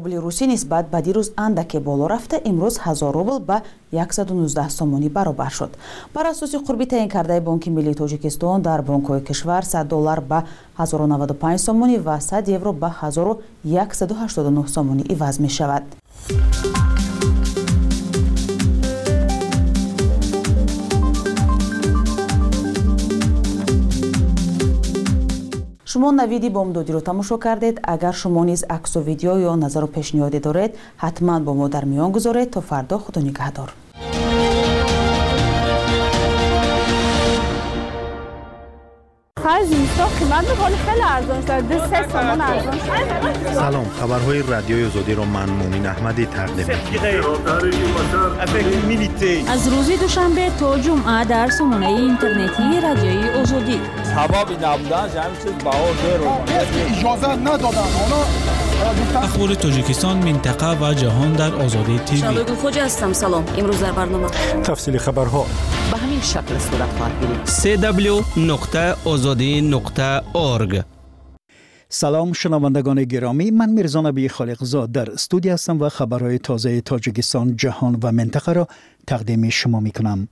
рубли 0.00 0.16
русӣ 0.16 0.46
нисбат 0.46 0.84
ба 0.92 0.98
дирӯз 1.06 1.28
андаке 1.36 1.78
боло 1.80 2.04
рафта 2.08 2.36
имрӯз 2.50 2.74
1000 2.84 3.12
рубл 3.16 3.38
ба 3.48 3.62
119 3.92 4.70
сомонӣ 4.78 5.08
баробар 5.16 5.52
шуд. 5.52 5.72
Бар 6.14 6.26
асоси 6.26 6.56
қурби 6.56 6.86
таъин 6.88 7.08
кардаи 7.08 7.40
бонки 7.40 7.70
миллии 7.70 7.94
тоҷикистон 7.94 8.62
дар 8.62 8.80
бонкҳои 8.82 9.24
кишвар 9.28 9.64
100 9.64 9.84
доллар 9.84 10.20
ба 10.20 10.44
1095 10.78 11.58
сомонӣ 11.58 11.98
ва 11.98 12.20
100 12.20 12.48
евро 12.56 12.72
ба 12.72 12.90
1189 13.02 14.68
сомонӣ 14.74 15.02
иваз 15.12 15.38
мешавад 15.40 15.82
шумо 25.90 26.12
навиди 26.12 26.50
бомдодиро 26.50 27.00
тамошо 27.00 27.36
кардед. 27.38 27.76
Агар 27.82 28.14
шумо 28.14 28.44
низ 28.44 28.62
аксу 28.76 29.00
видео 29.00 29.34
ё 29.48 29.52
назару 29.56 29.88
пешниҳоде 29.96 30.40
доред 30.46 30.70
ҳатман 31.02 31.40
бо 31.46 31.52
мо 31.54 31.68
дар 31.68 31.84
миён 31.84 32.12
гузоред 32.12 32.48
то 32.54 32.60
фардо 32.60 32.96
худо 32.98 33.20
нигаҳдор 33.20 33.68
سلام 43.54 43.86
خبرهای 44.00 44.42
رادیوی 44.42 44.84
آزادی 44.86 45.14
رو 45.14 45.24
من 45.24 45.50
مومین 45.50 45.86
احمدی 45.86 46.26
تقدیم 46.26 46.66
از 49.48 49.68
روزی 49.68 49.96
دوشنبه 49.96 50.50
تا 50.60 50.78
جمعه 50.78 51.24
در 51.24 51.50
سامانه 51.50 51.86
اینترنتی 51.86 52.80
رادیوی 52.82 53.28
آزادی. 53.28 53.80
سبب 54.04 54.64
نبودن 54.64 55.08
همین 55.08 55.36
چیز 55.42 55.52
بها 55.64 55.88
اجازه 56.90 57.36
ندادن. 57.36 57.84
اخبار 59.22 59.54
تاجیکستان 59.54 60.16
منطقه 60.16 60.90
و 60.90 60.94
جهان 60.94 61.32
در 61.32 61.54
آزادی 61.54 61.98
تیوی 61.98 62.20
شالوگو 62.20 62.54
خوجا 62.54 62.84
هستم. 62.84 63.12
سلام. 63.12 63.44
امروز 63.58 63.80
در 63.80 63.92
برنامه. 63.92 64.26
تفصیل 64.64 64.98
خبرها. 64.98 65.46
به 65.92 66.09
همین 66.20 66.32
شکل 66.32 66.58
صورت 66.58 66.88
خواهد 66.88 67.12
www.azadi.org 70.74 70.84
سلام 71.88 72.32
شنوندگان 72.32 73.04
گرامی 73.04 73.50
من 73.50 73.68
میرزا 73.68 74.00
نبی 74.00 74.28
خالقزاد 74.28 74.92
در 74.92 75.10
استودیو 75.10 75.52
هستم 75.52 75.80
و 75.80 75.88
خبرهای 75.88 76.38
تازه 76.38 76.80
تاجیکستان 76.80 77.56
جهان 77.56 77.98
و 78.02 78.12
منطقه 78.12 78.52
را 78.52 78.68
تقدیم 79.06 79.48
شما 79.48 79.80
می 79.80 79.90
کنم 79.90 80.28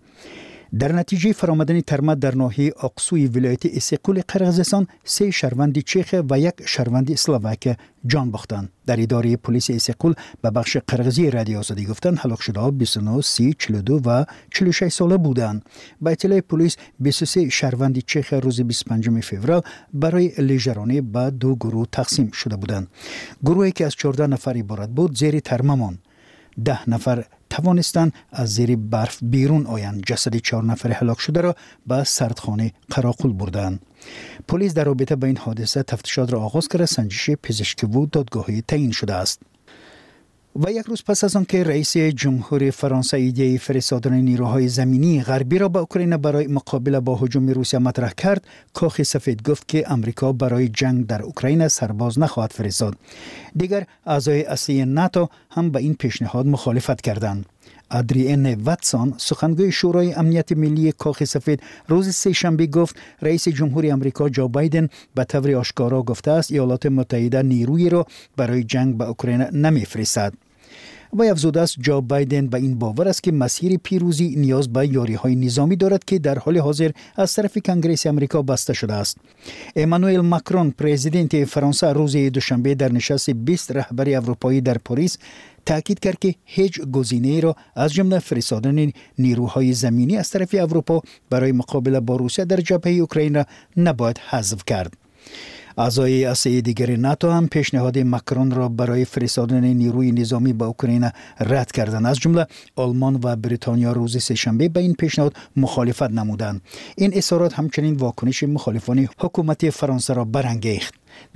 дар 0.72 0.92
натиҷаи 0.92 1.32
фаромадани 1.32 1.82
тарма 1.82 2.14
дар 2.16 2.34
ноҳияи 2.34 2.72
оқсуи 2.88 3.26
вилояти 3.34 3.68
исиқули 3.80 4.20
қирғизистон 4.32 4.84
се 5.04 5.30
шаҳрванди 5.30 5.82
чехия 5.82 6.22
ва 6.22 6.36
як 6.36 6.56
шаҳрванди 6.66 7.16
словакия 7.16 7.78
ҷон 8.06 8.30
бохтанд. 8.30 8.68
Дар 8.86 8.98
идораи 8.98 9.36
полиси 9.36 9.72
исиқул 9.72 10.14
ба 10.42 10.50
бахши 10.50 10.78
қирғизии 10.90 11.30
радиоозодӣ 11.30 11.84
гуфтанд 11.86 12.18
ҳалокшудаҳо 12.18 12.70
29 12.70 13.22
30 13.22 13.54
42 13.54 13.98
ва 13.98 14.26
46 14.50 14.90
сола 14.90 15.18
буданд. 15.18 15.62
Ба 16.00 16.12
иттилои 16.12 16.42
полис 16.42 16.78
23 17.00 17.50
шаҳрванди 17.50 18.02
чехия 18.02 18.40
рӯзи 18.40 18.64
25 18.64 19.22
феврал 19.22 19.64
барои 19.92 20.34
лижаронӣ 20.38 21.00
ба 21.00 21.30
ду 21.30 21.56
гурӯҳ 21.56 21.86
тақсим 21.96 22.26
шуда 22.32 22.56
буданд. 22.56 22.88
Гурӯҳе 23.42 23.72
ки 23.72 23.82
аз 23.82 23.94
14 23.96 24.26
нафар 24.28 24.56
иборат 24.56 24.90
буд 24.90 25.16
зери 25.16 25.40
тарма 25.40 25.76
монд. 25.76 25.98
ده 26.64 26.90
نفر 26.90 27.24
توانستند 27.50 28.12
از 28.32 28.54
زیر 28.54 28.76
برف 28.76 29.18
بیرون 29.22 29.66
آیند. 29.66 30.02
جسد 30.06 30.36
چهار 30.36 30.64
نفر 30.64 30.92
هلاک 30.92 31.20
شده 31.20 31.40
را 31.40 31.56
به 31.86 32.04
سردخانه 32.04 32.72
قراقل 32.90 33.32
بردند. 33.32 33.80
پلیس 34.48 34.74
در 34.74 34.84
رابطه 34.84 35.16
با 35.16 35.26
این 35.26 35.36
حادثه 35.36 35.82
تفتیشات 35.82 36.32
را 36.32 36.40
آغاز 36.40 36.68
کرده. 36.68 36.86
سنجش 36.86 37.30
پزشکی 37.30 37.86
و 37.86 38.06
دادگاهی 38.06 38.62
تعیین 38.62 38.90
شده 38.90 39.14
است. 39.14 39.42
و 40.56 40.72
یک 40.72 40.86
روز 40.86 41.04
پس 41.04 41.24
از 41.24 41.36
آنکه 41.36 41.64
رئیس 41.64 41.96
جمهور 41.96 42.70
فرانسه 42.70 43.16
ایده 43.16 43.58
فرستادن 43.58 44.14
نیروهای 44.14 44.68
زمینی 44.68 45.22
غربی 45.22 45.58
را 45.58 45.68
به 45.68 45.78
اوکراین 45.78 46.16
برای 46.16 46.46
مقابله 46.46 47.00
با 47.00 47.16
هجوم 47.16 47.48
روسیه 47.48 47.80
مطرح 47.80 48.12
کرد 48.12 48.46
کاخ 48.72 49.02
سفید 49.02 49.42
گفت 49.50 49.68
که 49.68 49.92
امریکا 49.92 50.32
برای 50.32 50.68
جنگ 50.68 51.06
در 51.06 51.22
اوکراین 51.22 51.68
سرباز 51.68 52.18
نخواهد 52.18 52.52
فرستاد. 52.52 52.96
دیگر 53.56 53.86
اعضای 54.06 54.42
اصلی 54.42 54.84
ناتو 54.84 55.28
هم 55.58 55.70
به 55.70 55.78
این 55.78 55.94
پیشنهاد 55.94 56.46
مخالفت 56.46 57.00
کردند. 57.00 57.46
ادریئن 57.90 58.54
واتسون 58.54 59.14
سخنگوی 59.16 59.72
شورای 59.72 60.12
امنیت 60.12 60.52
ملی 60.52 60.92
کاخ 60.92 61.24
سفید 61.24 61.62
روز 61.88 62.14
سه 62.14 62.32
شنبه 62.32 62.66
گفت 62.66 62.96
رئیس 63.22 63.48
جمهور 63.48 63.86
امریکا 63.92 64.28
جو 64.28 64.48
بایدن 64.48 64.88
به 65.14 65.24
طور 65.24 65.54
آشکارا 65.54 66.02
گفته 66.02 66.30
است 66.30 66.52
ایالات 66.52 66.86
متحده 66.86 67.42
نیروی 67.42 67.90
را 67.90 68.06
برای 68.36 68.64
جنگ 68.64 68.96
به 68.96 69.04
اوکراین 69.04 69.42
نمیفرستد. 69.42 70.32
و 71.12 71.22
افزوده 71.22 71.60
است 71.60 71.76
جو 71.80 72.00
بایدن 72.00 72.46
به 72.46 72.58
این 72.58 72.78
باور 72.78 73.08
است 73.08 73.22
که 73.22 73.32
مسیر 73.32 73.78
پیروزی 73.82 74.34
نیاز 74.36 74.72
به 74.72 74.88
یاری 74.88 75.14
های 75.14 75.34
نظامی 75.34 75.76
دارد 75.76 76.04
که 76.04 76.18
در 76.18 76.38
حال 76.38 76.58
حاضر 76.58 76.90
از 77.16 77.34
طرف 77.34 77.58
کنگره 77.64 77.96
امریکا 78.04 78.42
بسته 78.42 78.72
شده 78.72 78.94
است. 78.94 79.16
امانوئل 79.76 80.20
ماکرون 80.20 80.70
پرزیدنت 80.70 81.44
فرانسه 81.44 81.92
روز 81.92 82.16
دوشنبه 82.16 82.74
در 82.74 82.92
نشست 82.92 83.30
20 83.30 83.72
رهبری 83.72 84.14
اروپایی 84.14 84.60
در 84.60 84.78
پاریس 84.78 85.18
تاکید 85.66 86.00
کرد 86.00 86.18
که 86.18 86.34
هیچ 86.44 86.80
گزینه 86.80 87.40
را 87.40 87.56
از 87.74 87.92
جمله 87.92 88.18
فرستادن 88.18 88.92
نیروهای 89.18 89.72
زمینی 89.72 90.16
از 90.16 90.30
طرف 90.30 90.54
اروپا 90.58 91.02
برای 91.30 91.52
مقابله 91.52 92.00
با 92.00 92.16
روسیه 92.16 92.44
در 92.44 92.56
جبهه 92.56 92.92
اوکراین 92.92 93.34
را 93.34 93.44
نباید 93.76 94.18
حذف 94.18 94.64
کرد. 94.66 94.96
اعضای 95.78 96.24
اصلی 96.24 96.62
دیگر 96.62 96.96
ناتو 96.96 97.30
هم 97.30 97.48
پیشنهاد 97.48 97.98
مکرون 97.98 98.50
را 98.50 98.68
برای 98.68 99.04
فرستادن 99.04 99.64
نیروی 99.64 100.12
نظامی 100.12 100.52
به 100.52 100.64
اوکراین 100.64 101.10
رد 101.40 101.72
کردند. 101.72 102.06
از 102.06 102.18
جمله 102.18 102.46
آلمان 102.76 103.20
و 103.22 103.36
بریتانیا 103.36 103.92
روز 103.92 104.22
سهشنبه 104.22 104.68
به 104.68 104.80
این 104.80 104.94
پیشنهاد 104.94 105.36
مخالفت 105.56 106.10
نمودند. 106.10 106.60
این 106.96 107.10
اظهارات 107.14 107.54
همچنین 107.54 107.94
واکنش 107.94 108.42
مخالفان 108.42 109.08
حکومت 109.18 109.70
فرانسه 109.70 110.14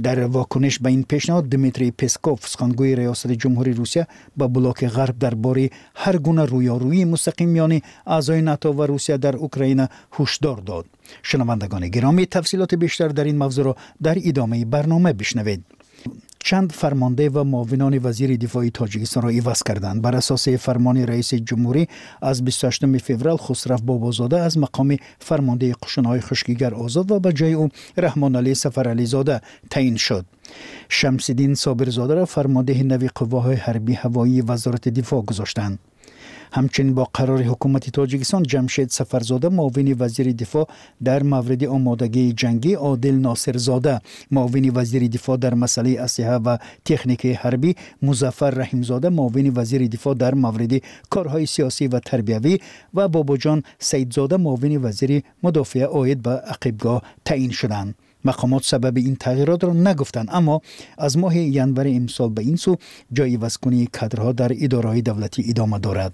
در 0.02 0.24
واکنش 0.24 0.78
به 0.78 0.88
این 0.88 1.02
پیشنهاد 1.02 1.48
دمیتری 1.48 1.90
پسکوف 1.90 2.48
سخنگوی 2.48 2.96
ریاست 2.96 3.32
جمهوری 3.32 3.72
روسیه 3.72 4.06
به 4.36 4.48
بلوک 4.48 4.86
غرب 4.86 5.18
درباره 5.18 5.70
هر 5.94 6.16
گونه 6.16 6.44
رویارویی 6.44 7.04
مستقیم 7.04 7.48
میان 7.48 7.80
اعضای 8.06 8.42
ناتو 8.42 8.72
و 8.72 8.82
روسیه 8.82 9.16
در 9.16 9.36
اوکراین 9.36 9.86
هشدار 10.12 10.56
داد. 10.56 10.86
شنوندگان 11.22 11.88
گرامی 11.88 12.26
تفصیلات 12.26 12.74
بیشتر 12.74 13.08
در 13.08 13.24
این 13.24 13.38
موضوع 13.38 13.64
را 13.64 13.76
در 14.02 14.18
ادامه 14.24 14.64
برنامه 14.64 15.12
بشنوید. 15.12 15.64
چند 16.44 16.72
فرمانده 16.72 17.30
و 17.30 17.44
معاونان 17.44 18.00
وزیر 18.02 18.36
دفاع 18.36 18.68
تاجیکستان 18.68 19.22
را 19.22 19.28
عوض 19.28 19.62
کردند. 19.62 20.02
بر 20.02 20.16
اساس 20.16 20.48
فرمان 20.48 20.96
رئیس 20.96 21.34
جمهوری 21.34 21.88
از 22.22 22.44
28 22.44 22.98
فوریه 22.98 23.36
خسرو 23.36 23.76
بابازاده 23.76 24.40
از 24.40 24.58
مقام 24.58 24.96
فرمانده 25.18 25.74
قشنهای 25.82 26.20
خشکیگر 26.20 26.74
آزاد 26.74 27.10
و 27.10 27.20
به 27.20 27.32
جای 27.32 27.52
او 27.52 27.68
رحمان 27.96 28.36
علی 28.36 28.54
سفر 28.54 28.88
علی 28.88 29.06
زاده 29.06 29.40
تعیین 29.70 29.96
شد. 29.96 30.24
شمسدین 30.88 31.54
صابرزاده 31.54 32.14
را 32.14 32.24
فرمانده 32.24 32.82
نوی 32.82 33.08
قواهای 33.14 33.56
حربی 33.56 33.94
هوایی 33.94 34.40
وزارت 34.40 34.88
دفاع 34.88 35.22
گذاشتند. 35.22 35.78
همچنین 36.52 36.94
با 36.94 37.08
قرار 37.14 37.42
حکومت 37.42 37.90
تاجیکستان 37.90 38.42
جمشید 38.42 38.88
سفرزاده 38.90 39.48
معاون 39.48 39.96
وزیر 39.98 40.32
دفاع 40.32 40.68
در 41.04 41.22
مورد 41.22 41.64
آمادگی 41.64 42.32
جنگی 42.32 42.74
عادل 42.74 43.14
ناصر 43.14 43.56
زاده. 43.56 44.00
معاون 44.30 44.70
وزیر 44.74 45.08
دفاع 45.08 45.36
در 45.36 45.54
مسئله 45.54 46.00
اسلحه 46.00 46.34
و 46.34 46.56
تکنیک 46.84 47.26
حربی 47.26 47.76
مظفر 48.02 48.50
رحیمزاده 48.50 49.08
معاون 49.08 49.52
وزیر 49.56 49.86
دفاع 49.86 50.14
در 50.14 50.34
مورد 50.34 50.72
کارهای 51.10 51.46
سیاسی 51.46 51.86
و 51.86 52.00
تربیوی 52.00 52.58
و 52.94 53.08
باباجان 53.08 53.62
سیدزاده 53.78 54.36
معاون 54.36 54.76
وزیر 54.84 55.22
مدافع 55.42 55.84
آید 55.84 56.22
به 56.22 56.30
عقیبگاه 56.30 57.02
تعیین 57.24 57.50
شدند. 57.50 57.94
مقامات 58.24 58.64
سبب 58.64 58.96
این 58.96 59.16
تغییرات 59.16 59.64
را 59.64 59.72
نگفتند 59.72 60.28
اما 60.32 60.60
از 60.98 61.18
ماه 61.18 61.36
ینور 61.36 61.86
امسال 61.86 62.30
به 62.30 62.42
این 62.42 62.56
سو 62.56 62.76
جای 63.12 63.36
وزکنی 63.36 63.86
کادرها 63.86 64.32
در 64.32 64.52
اداره 64.60 65.00
دولتی 65.00 65.44
ادامه 65.48 65.78
دارد. 65.78 66.12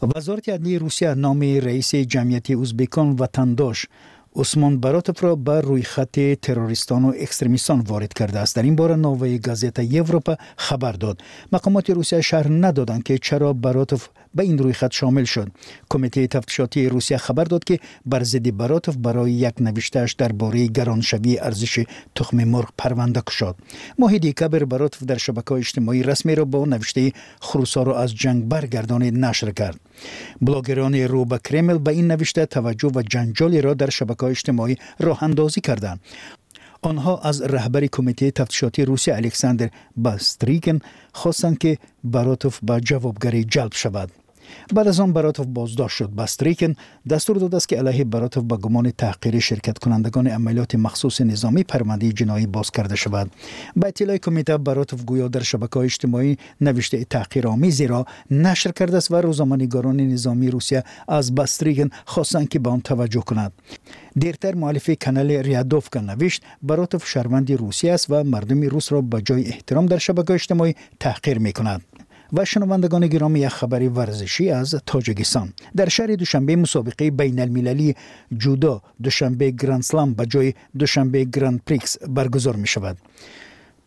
вазорати 0.00 0.50
адлияи 0.50 0.78
русия 0.78 1.14
номи 1.16 1.60
раиси 1.62 2.06
ҷамъияти 2.06 2.54
ӯзбекон 2.64 3.16
ватандош 3.16 3.88
усмон 4.34 4.78
баротовро 4.78 5.36
ба 5.36 5.62
рӯйхати 5.62 6.36
террористону 6.36 7.10
экстремистон 7.24 7.80
ворид 7.82 8.14
кардааст. 8.14 8.54
Дар 8.54 8.64
ин 8.64 8.76
бора 8.76 8.96
новаи 8.96 9.38
газета 9.38 9.82
европа 9.82 10.38
хабар 10.56 10.96
дод. 10.96 11.22
Мақомоти 11.50 11.92
русия 11.92 12.22
шарҳ 12.22 12.48
надоданд 12.48 13.04
ки 13.04 13.18
чаро 13.18 13.54
баротов 13.54 14.10
ба 14.32 14.42
ин 14.44 14.58
рӯйхат 14.58 14.92
шомил 14.92 15.26
шуд. 15.26 15.48
Кумитаи 15.88 16.28
тафтишотии 16.28 16.88
русия 16.88 17.18
хабар 17.18 17.48
дод 17.48 17.64
ки 17.64 17.80
бар 18.04 18.24
зидди 18.24 18.50
баротов 18.50 18.98
барои 18.98 19.32
як 19.32 19.60
навиштааш 19.60 20.16
дар 20.16 20.32
бораи 20.32 20.68
гароншавии 20.68 21.36
арзиши 21.36 21.86
тухми 22.14 22.44
мурғ 22.44 22.70
парванда 22.76 23.22
кушод. 23.22 23.56
Моҳиди 23.98 24.32
кабир 24.32 24.66
баротов 24.66 25.02
дар 25.02 25.18
шабакаҳои 25.18 25.62
иҷтимоӣ 25.62 26.02
расмеро 26.02 26.44
бо 26.46 26.66
навиштаи 26.66 27.14
хрусоро 27.40 27.94
аз 28.04 28.10
ҷанг 28.12 28.44
баргардонид 28.44 29.14
нашр 29.14 29.52
кард. 29.52 29.78
Блогерони 30.40 31.06
рӯ 31.12 31.24
ба 31.26 31.38
кремл 31.38 31.78
ба 31.78 31.92
ин 31.92 32.06
навишта 32.06 32.46
таваҷҷӯҳ 32.46 32.92
ва 32.96 33.02
ҷанҷолеро 33.12 33.74
дар 33.74 33.90
шабакаҳои 33.90 34.34
иҷтимоӣ 34.36 34.74
роҳандозӣ 35.06 35.60
карданд 35.68 36.00
جنجالی 36.82 36.96
را 36.96 37.16
در 37.16 37.22
شبکه 37.22 37.26
اجتماعی 37.26 37.26
راه 37.26 37.26
اندازی 37.26 37.28
کردند 37.28 37.28
آنها 37.28 37.28
از 37.28 37.42
رهبر 37.42 37.86
کمیته 37.86 38.30
تفتیشاتی 42.20 42.44
روسیه 42.44 43.86
الکساندر 43.86 44.27
که 44.68 44.74
به 44.74 44.74
بعد 44.74 44.88
از 44.88 45.00
آن 45.00 45.12
براتوف 45.12 45.46
بازداشت 45.46 45.96
شد. 45.96 46.06
باستریکن 46.06 46.74
دستور 47.10 47.36
داد 47.36 47.54
است 47.54 47.68
که 47.68 47.76
علیه 47.76 48.04
براتوف 48.04 48.44
به 48.44 48.56
گمان 48.56 48.90
تحقیر 48.90 49.38
شرکت 49.38 49.78
کنندگان 49.78 50.26
عملیات 50.26 50.74
مخصوص 50.74 51.20
نظامی 51.20 51.62
پرونده 51.62 52.12
جنایی 52.12 52.46
باز 52.46 52.70
کرده 52.70 52.96
شود. 52.96 53.30
با 53.76 53.88
اطلاع 53.88 54.16
کمیته 54.16 54.58
براتوف 54.58 55.04
گویا 55.04 55.28
در 55.28 55.42
شبکه 55.42 55.76
اجتماعی 55.76 56.36
نوشته 56.60 57.04
تحقیرآمیزی 57.04 57.86
را 57.86 58.06
نشر 58.30 58.72
کرده 58.72 58.96
است 58.96 59.10
و 59.10 59.16
روزنامه‌نگاران 59.16 60.00
نظامی 60.00 60.50
روسیه 60.50 60.84
از 61.08 61.34
باستریکن 61.34 61.88
خواستند 62.04 62.48
که 62.48 62.58
به 62.58 62.70
آن 62.70 62.80
توجه 62.80 63.20
کند. 63.20 63.52
دیرتر 64.16 64.54
مؤلف 64.54 64.90
کانال 65.04 65.30
ریادوفکا 65.30 66.00
نوشت 66.00 66.42
براتوف 66.62 67.06
شهروند 67.06 67.52
روسیه 67.52 67.92
است 67.92 68.10
و 68.10 68.24
در 72.34 72.42
و 72.42 72.44
شنوندگان 72.44 73.06
گرامی 73.06 73.40
یک 73.40 73.48
خبر 73.48 73.88
ورزشی 73.88 74.50
از 74.50 74.74
تاجیکستان. 74.86 75.52
در 75.76 75.88
شهر 75.88 76.06
دوشنبه 76.06 76.56
مسابقه 76.56 77.10
بین 77.10 77.40
المللی 77.40 77.94
جودا 78.38 78.82
دوشنبه 79.02 79.50
گراند 79.50 79.82
سلام 79.82 80.14
به 80.14 80.26
جای 80.26 80.54
دوشنبه 80.78 81.24
گراند 81.24 81.60
پریکس 81.66 81.98
برگزار 81.98 82.56
می 82.56 82.66
شود. 82.66 82.96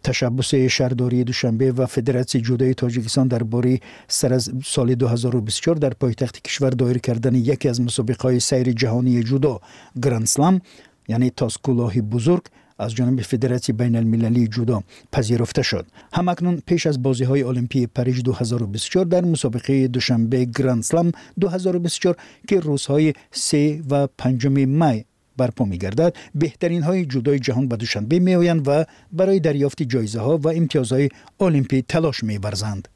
تشبس 0.04 0.56
شهرداری 0.56 1.24
دوشنبه 1.24 1.72
و 1.72 1.86
فدراسیون 1.86 2.44
جودای 2.44 2.74
تاجیکستان 2.74 3.28
درباره 3.28 3.80
سر 4.08 4.34
از 4.34 4.52
سال 4.66 4.96
2024 4.96 5.76
در 5.76 5.90
پایتخت 5.90 6.42
کشور 6.42 6.70
دایر 6.70 6.98
کردن 6.98 7.36
یکی 7.36 7.70
از 7.70 7.82
مسابقه 7.82 8.24
های 8.24 8.40
سیر 8.40 8.72
جهانی 8.72 9.24
جودا 9.24 9.60
گراند 10.04 10.26
سلام 10.26 10.62
یعنی 11.08 11.30
تاسکلاه 11.30 12.02
بزرگ 12.02 12.44
از 12.82 12.96
جانب 12.96 13.22
فدراسیون 13.22 13.78
بین 13.78 13.96
المللی 13.96 14.48
جودا 14.48 14.84
پذیرفته 15.12 15.62
شد 15.62 15.86
همکنون 16.14 16.62
پیش 16.66 16.88
از 16.88 17.04
بازی 17.04 17.24
های 17.24 17.44
المپی 17.44 17.88
پاریس 17.88 18.22
2024 18.24 19.06
در 19.06 19.26
مسابقه 19.26 19.88
دوشنبه 19.88 20.46
گراند 20.46 20.84
سلام 20.84 21.12
2024 21.40 22.16
که 22.48 22.60
روزهای 22.60 23.14
3 23.32 23.82
و 23.90 24.08
5 24.08 24.48
می 24.48 25.06
برپا 25.38 25.66
می 25.66 25.78
گردد 25.78 26.16
بهترین 26.36 26.84
های 26.84 27.06
جودای 27.06 27.40
جهان 27.40 27.68
به 27.68 27.76
دوشنبه 27.76 28.20
می 28.20 28.36
آیند 28.36 28.68
و 28.68 28.86
برای 29.12 29.40
دریافت 29.40 29.84
جایزه 29.84 30.20
ها 30.20 30.38
و 30.38 30.48
امتیازهای 30.48 31.10
المپی 31.40 31.82
تلاش 31.82 32.24
می 32.24 32.38
ورزند. 32.38 32.88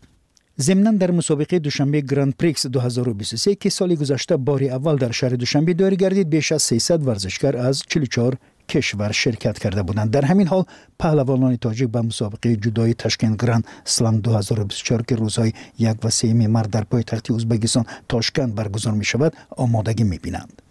ضمنا 0.60 0.92
در 0.92 1.12
مسابقه 1.12 1.60
دوشنبه 1.60 2.02
گراند 2.02 2.34
پریکس 2.40 2.68
2023 2.68 3.56
که 3.56 3.70
سال 3.70 3.96
گذشته 3.96 4.38
بار 4.38 4.64
اول 4.64 4.96
در 4.96 5.12
شهر 5.12 5.30
دوشنبه 5.30 5.74
داری 5.74 5.96
گردید 5.96 6.30
بیش 6.30 6.52
از 6.52 6.62
300 6.62 7.08
ورزشکار 7.08 7.58
از 7.58 7.84
44 7.88 8.38
کشور 8.70 9.12
شرکت 9.12 9.60
کرده 9.60 9.84
بودند. 9.84 10.12
در 10.12 10.26
همین 10.26 10.48
حال 10.48 10.64
پهلوانان 11.00 11.56
تاجیک 11.56 11.90
به 11.90 12.02
مسابقه 12.02 12.56
جدای 12.56 12.94
تشکند 12.94 13.44
گراند. 13.44 13.68
سلام 13.84 14.20
2024 14.20 15.02
که 15.02 15.16
روزهای 15.16 15.54
یک 15.80 15.96
و 16.04 16.10
سه 16.10 16.34
مارس 16.34 16.68
در 16.68 16.84
پایتخت 16.84 17.32
ازبکستان 17.32 17.86
تاشکند 18.10 18.56
برگزار 18.56 18.94
می 18.94 19.06
شود 19.06 19.34
آمادگی 19.58 20.04
می 20.04 20.18
بینند. 20.18 20.62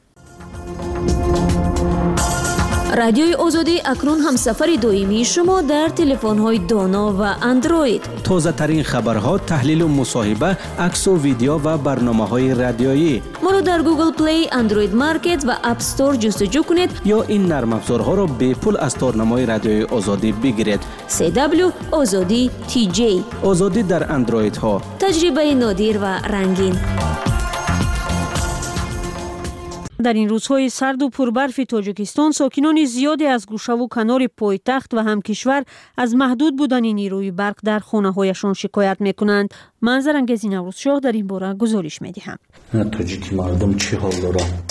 Радиои 3.03 3.35
озодӣ 3.47 3.77
акнун 3.93 4.21
ҳамсафари 4.27 4.77
доимии 4.87 5.25
шумо 5.33 5.59
дар 5.73 5.89
телефонҳои 6.01 6.59
доно 6.73 7.05
ва 7.21 7.31
андроид 7.51 8.03
тозатарин 8.29 8.83
хабарҳо 8.91 9.35
таҳлилу 9.51 9.87
мусоҳиба 10.01 10.51
аксу 10.87 11.13
видео 11.27 11.55
ва 11.65 11.75
барномаҳои 11.87 12.51
радиоӣ. 12.63 13.15
Моро 13.45 13.61
дар 13.71 13.81
google 13.89 14.13
play 14.21 14.41
android 14.61 14.93
market 15.05 15.41
ва 15.49 15.57
app 15.73 15.81
store 15.91 16.17
ҷустуҷӯ 16.25 16.61
кунед. 16.69 16.91
Ё 17.17 17.19
ин 17.37 17.43
нармафзорҳоро 17.53 18.27
бепул 18.41 18.77
аз 18.87 18.95
торнамои 19.03 19.45
радиои 19.53 19.85
озодӣ 19.97 20.31
бигиред. 20.43 20.83
Cw 21.17 21.61
озодӣ 22.01 22.43
tj 22.71 22.99
озодӣ 23.51 23.83
дар 23.93 24.03
андроидҳо 24.17 24.75
таҷрибаи 25.03 25.53
нодир 25.65 25.97
ва 26.05 26.13
рангин 26.35 26.75
در 30.05 30.13
این 30.13 30.29
روزهای 30.29 30.69
سرد 30.69 31.03
و 31.03 31.09
پربرف 31.09 31.61
تاجیکستان 31.69 32.33
ساکنان 32.33 32.85
زیادی 32.85 33.27
از 33.27 33.47
گوشه 33.47 33.73
و 33.73 33.87
کنار 33.87 34.27
پایتخت 34.27 34.95
و 34.95 34.99
هم 34.99 35.23
کشور 35.23 35.65
از 35.97 36.15
محدود 36.15 36.57
بودن 36.57 36.81
نیروی 36.81 37.31
برق 37.31 37.57
در 37.65 37.79
خانه 37.79 38.13
هایشان 38.13 38.55
شکایت 38.55 38.97
می‌کنند. 39.01 39.55
منظر 39.83 40.17
انگیز 40.17 40.47
نوروز 40.47 40.77
شاه 40.77 41.01
در 41.01 41.13
این 41.13 41.27
باره 41.27 41.55
گزارش 41.55 42.03
می‌دهم. 42.03 42.39
تاجیک 42.93 43.35
مردم 43.35 43.75
چی 43.75 43.97
حال 43.97 44.13
دارم 44.13 44.63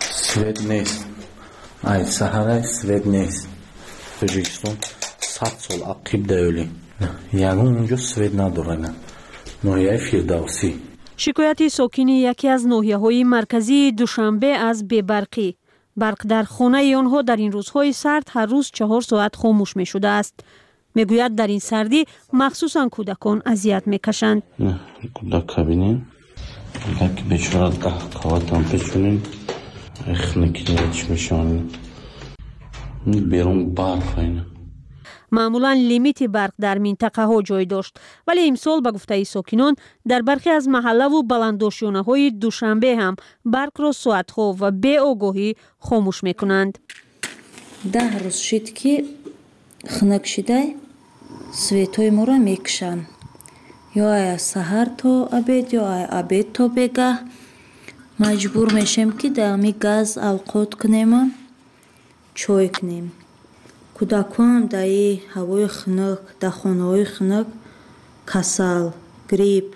سوید 0.00 0.72
نیست. 0.72 1.06
ای 1.84 2.04
سهره 2.04 2.62
سوید 2.62 3.08
نیست. 3.08 3.48
تاجیکستان 4.20 4.76
صد 5.20 5.46
سال 5.58 5.82
عقیب 5.82 6.26
دیولی 6.26 6.70
یعنی 7.32 7.60
اونجا 7.60 7.96
سوید 7.96 8.40
ندارن. 8.40 8.94
نویه 9.64 9.96
فیردوسی. 9.96 10.91
شکایتی 11.24 11.68
ساکنی 11.68 12.20
یکی 12.20 12.48
از 12.48 12.66
نوحیه‌های 12.66 13.24
مرکزی 13.24 13.92
دوشنبه 13.92 14.46
از 14.46 14.88
ببرقی. 14.88 15.56
برق 15.96 16.26
در 16.28 16.42
خانه 16.42 16.96
آنها 16.96 17.22
در 17.22 17.36
این 17.36 17.52
روزهای 17.52 17.92
سرد 17.92 18.28
هر 18.30 18.46
روز 18.46 18.70
چهار 18.74 19.00
ساعت 19.00 19.36
خاموش 19.36 19.76
می 19.76 19.86
شده 19.86 20.08
است 20.08 20.40
می‌گوید 20.94 21.34
در 21.34 21.46
این 21.46 21.58
سردی 21.58 22.04
مخصوصا 22.32 22.88
کودکان 22.88 23.42
اذیت 23.46 23.82
می‌کشند 23.86 24.42
کودک 25.14 25.56
ببینین 25.56 26.02
کودک 26.84 27.24
بیچاره 27.24 27.76
قهقهاتان 27.76 28.62
بچونین 28.62 29.22
اخ 30.06 30.36
نکنید 30.36 30.90
چی 30.90 31.06
بیرون 33.06 33.74
برف 33.74 34.18
اینه 34.18 34.51
маъмулан 35.36 35.78
лимити 35.88 36.26
барқ 36.36 36.54
дар 36.64 36.76
минтақаҳо 36.86 37.36
ҷой 37.48 37.64
дошт 37.74 37.92
вале 38.26 38.42
имсол 38.50 38.78
ба 38.84 38.90
гуфтаи 38.96 39.24
сокинон 39.34 39.74
дар 40.10 40.20
бархе 40.28 40.50
аз 40.58 40.64
маҳаллаву 40.76 41.18
баландошёнаҳои 41.32 42.26
душанбе 42.42 42.92
ҳам 43.00 43.14
барқро 43.54 43.90
соатҳо 44.04 44.46
ва 44.60 44.68
беогоҳӣ 44.84 45.48
хомӯш 45.86 46.18
мекунанд. 46.28 46.74
Даҳ 47.94 48.10
рӯз 48.22 48.38
шид 48.48 48.66
ки 48.78 48.92
хунак 49.94 50.24
шидай 50.32 50.66
светҳои 51.62 52.10
моро 52.18 52.36
мекушанд 52.50 53.02
ё 54.02 54.06
ай 54.18 54.26
аз 54.36 54.42
саҳар 54.52 54.88
то 55.00 55.10
абед 55.38 55.66
ё 55.80 55.82
ай 55.96 56.04
абед 56.20 56.46
то 56.56 56.62
бегаҳ. 56.78 57.16
Маҷбур 58.22 58.68
мешем 58.78 59.08
ки 59.18 59.28
дар 59.38 59.50
ами 59.56 59.72
газ 59.84 60.08
авқот 60.30 60.70
кунема 60.80 61.22
чой 62.40 62.66
кунем 62.76 63.06
кӯдаконам 64.02 64.66
дар 64.74 64.88
ин 65.06 65.20
ҳавои 65.34 65.68
хунук 65.78 66.20
дар 66.42 66.52
хонаҳои 66.60 67.04
хунук 67.14 67.46
касал 68.30 68.84
грипп 69.30 69.68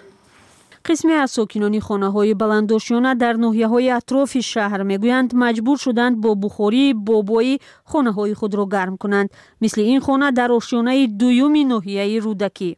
қисме 0.87 1.15
аз 1.25 1.31
сокинони 1.39 1.81
хонаҳои 1.89 2.39
баландошёна 2.43 3.13
дар 3.23 3.35
ноҳияҳои 3.45 3.89
атрофи 3.99 4.41
шаҳр 4.53 4.81
мегӯянд 4.91 5.31
маҷбур 5.43 5.77
шуданд 5.85 6.15
бо 6.25 6.31
бухории 6.45 6.97
бобоӣ 7.09 7.55
хонаҳои 7.91 8.35
худро 8.41 8.65
гарм 8.75 8.95
кунанд. 9.03 9.29
Мисли 9.63 9.83
ин 9.93 10.01
хона 10.07 10.29
дар 10.39 10.51
ошёнаи 10.59 11.03
дуюми 11.21 11.63
ноҳияи 11.73 12.19
рӯдакӣ. 12.27 12.71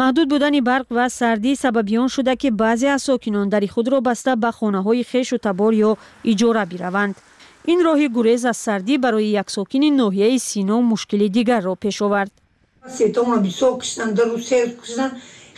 Маҳдуд 0.00 0.26
будани 0.32 0.60
барқ 0.70 0.86
ва 0.96 1.06
сардӣ 1.18 1.52
сабаби 1.62 1.94
он 2.02 2.08
шуда 2.14 2.34
ки 2.40 2.48
баъзе 2.62 2.88
аз 2.96 3.02
сокинон 3.08 3.46
дари 3.52 3.68
худро 3.74 3.98
баста 4.08 4.32
ба 4.42 4.50
хонаҳои 4.58 5.02
хешу 5.10 5.36
табор 5.46 5.72
ё 5.88 5.90
иҷора 6.30 6.64
бираванд 6.72 7.16
ин 7.66 7.78
роҳи 7.86 8.08
гурез 8.16 8.44
аз 8.44 8.58
сардӣ 8.58 8.98
барои 8.98 9.30
як 9.42 9.50
сокини 9.50 9.90
ноҳияи 9.90 10.38
сино 10.38 10.76
мушкили 10.90 11.28
дигарро 11.28 11.74
пеш 11.82 12.02
овард. 12.06 12.32
Светомро 12.96 13.38
бисёр 13.46 13.72
киштан 13.80 14.14
дару 14.14 14.38
се 14.38 14.76
киштан 14.82 15.10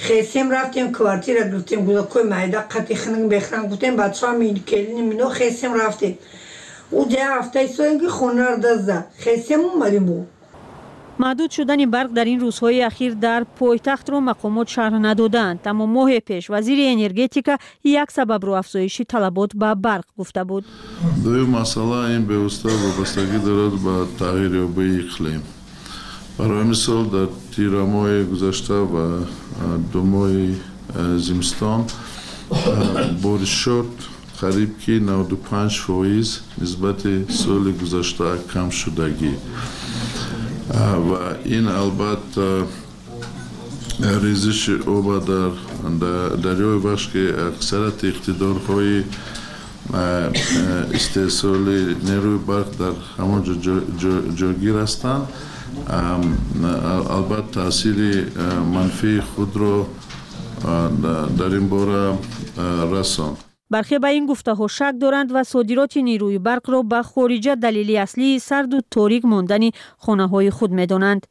хесем 0.07 0.51
рафтем 0.51 0.93
квартира 0.93 1.43
гирифтем 1.51 1.85
гузакои 1.85 2.25
майда 2.25 2.67
қати 2.73 2.95
хинак 3.03 3.29
бехран 3.29 3.69
гуфтем 3.69 3.95
бачаҳо 3.97 4.65
келини 4.71 5.03
мино 5.03 5.29
хесем 5.39 5.73
рафтем 5.81 6.15
у 6.99 7.01
ҷа 7.11 7.25
ҳафтаи 7.37 7.69
соем 7.77 8.01
ки 8.01 8.09
хонаро 8.17 8.57
дазда. 8.57 9.07
Хесем 9.23 9.61
омадем 9.65 10.05
бу 10.07 10.27
маҳдуд 11.23 11.51
шудани 11.57 11.87
барқ 11.97 12.11
дар 12.19 12.27
ин 12.33 12.39
рӯзҳои 12.45 12.81
ахир 12.91 13.13
дар 13.27 13.43
пойтахтро 13.59 14.17
мақомот 14.31 14.69
шарҳ 14.75 14.95
надоданд. 15.09 15.61
Аммо 15.71 15.85
моҳе 15.97 16.21
пеш 16.29 16.45
вазири 16.55 16.85
энергетика 16.97 17.55
як 18.03 18.09
сабабро 18.17 18.53
афзоиши 18.63 19.05
талабот 19.13 19.51
ба 19.63 19.71
барқ 19.87 20.07
гуфта 20.19 20.43
буд. 20.51 20.65
Дуюм 21.25 21.51
масъала 21.59 22.01
ин 22.17 22.23
бевоста 22.31 22.69
вобастагӣ 22.83 23.39
дорад 23.47 23.75
ба 23.87 23.95
тағйирёбии 24.21 25.01
иқлим. 25.05 25.43
Барои 26.39 26.65
мисол 26.73 27.05
дар 27.15 27.29
тирамоҳи 27.55 28.25
гузашта 28.33 28.79
ва 28.93 29.05
ду 29.93 30.01
моҳи 30.15 30.47
зимистон 31.27 31.81
боришот 33.23 33.93
қариб 34.41 34.71
ки 34.83 34.95
95 34.99 35.79
фоиз 35.85 36.29
нисбати 36.61 37.27
соли 37.31 37.73
гузашта 37.73 38.39
кам 38.53 38.69
шудагӣ 38.73 39.33
ва 40.73 41.37
ин 41.45 41.69
албатта 41.69 42.67
резиши 44.01 44.81
оба 44.87 45.21
дар 45.21 45.53
дарёи 46.37 46.79
бахш 46.79 47.09
ки 47.13 47.25
аксарияти 47.49 48.07
иқтидорҳои 48.13 49.05
истеҳсоли 50.99 51.97
нерӯи 52.09 52.39
барқ 52.51 52.71
дар 52.79 52.95
ҳамон 53.19 53.41
ҷо 53.45 53.55
ҷойгир 54.39 54.77
ҳастанд. 54.83 55.25
Албатта 57.17 57.65
таъсири 57.65 58.15
манфии 58.75 59.21
худро 59.21 59.87
дар 61.39 61.53
ин 61.61 61.67
бора 61.69 62.17
расонд 62.93 63.39
برخی 63.71 63.99
به 63.99 64.09
این 64.09 64.27
گفته 64.27 64.55
ها 64.55 64.67
شک 64.67 64.95
دارند 65.01 65.31
و 65.35 65.45
صادرات 65.45 65.97
نیروی 65.97 66.39
برق 66.39 66.71
را 66.71 66.83
به 66.83 67.03
خارجه 67.03 67.55
دلیلی 67.55 67.99
اصلی 67.99 68.39
سرد 68.39 68.75
و 68.75 68.81
تاریک 68.91 69.25
ماندن 69.25 69.61
خانه 69.99 70.29
های 70.29 70.51
خود 70.51 70.71
می 70.71 70.87
دانند. 70.87 71.27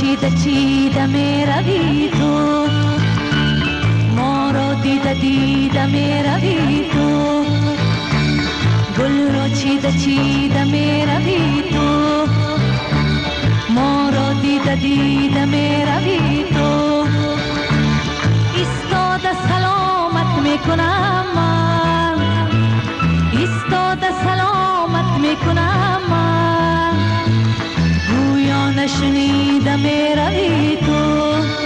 چیده 0.00 0.30
چیده 0.30 1.06
می 1.06 1.46
روید 1.46 2.21
را 5.12 5.18
دیده 5.18 5.86
دیده 5.86 5.86
می 5.86 6.22
روی 6.22 6.84
تو 6.92 7.44
گل 8.98 9.34
را 9.34 9.48
چیده 9.48 9.92
چیده 9.92 10.64
می 10.64 11.06
روی 11.06 11.62
تو 11.72 12.26
ما 13.74 14.10
را 14.10 14.32
دیده 14.74 15.44
می 15.44 15.84
روی 15.84 16.44
تو 16.54 17.06
ایستاده 18.54 19.32
سلامت 19.48 20.42
می 20.42 20.58
کنم 20.58 21.24
من. 21.36 22.18
ایستاده 23.32 24.10
سلامت 24.24 25.20
می 25.20 25.36
کنم 25.36 26.00
من. 26.10 26.96
گویا 28.10 28.70
نشنیده 28.70 29.76
می 29.76 30.14
روی 30.16 30.76
تو 30.76 31.61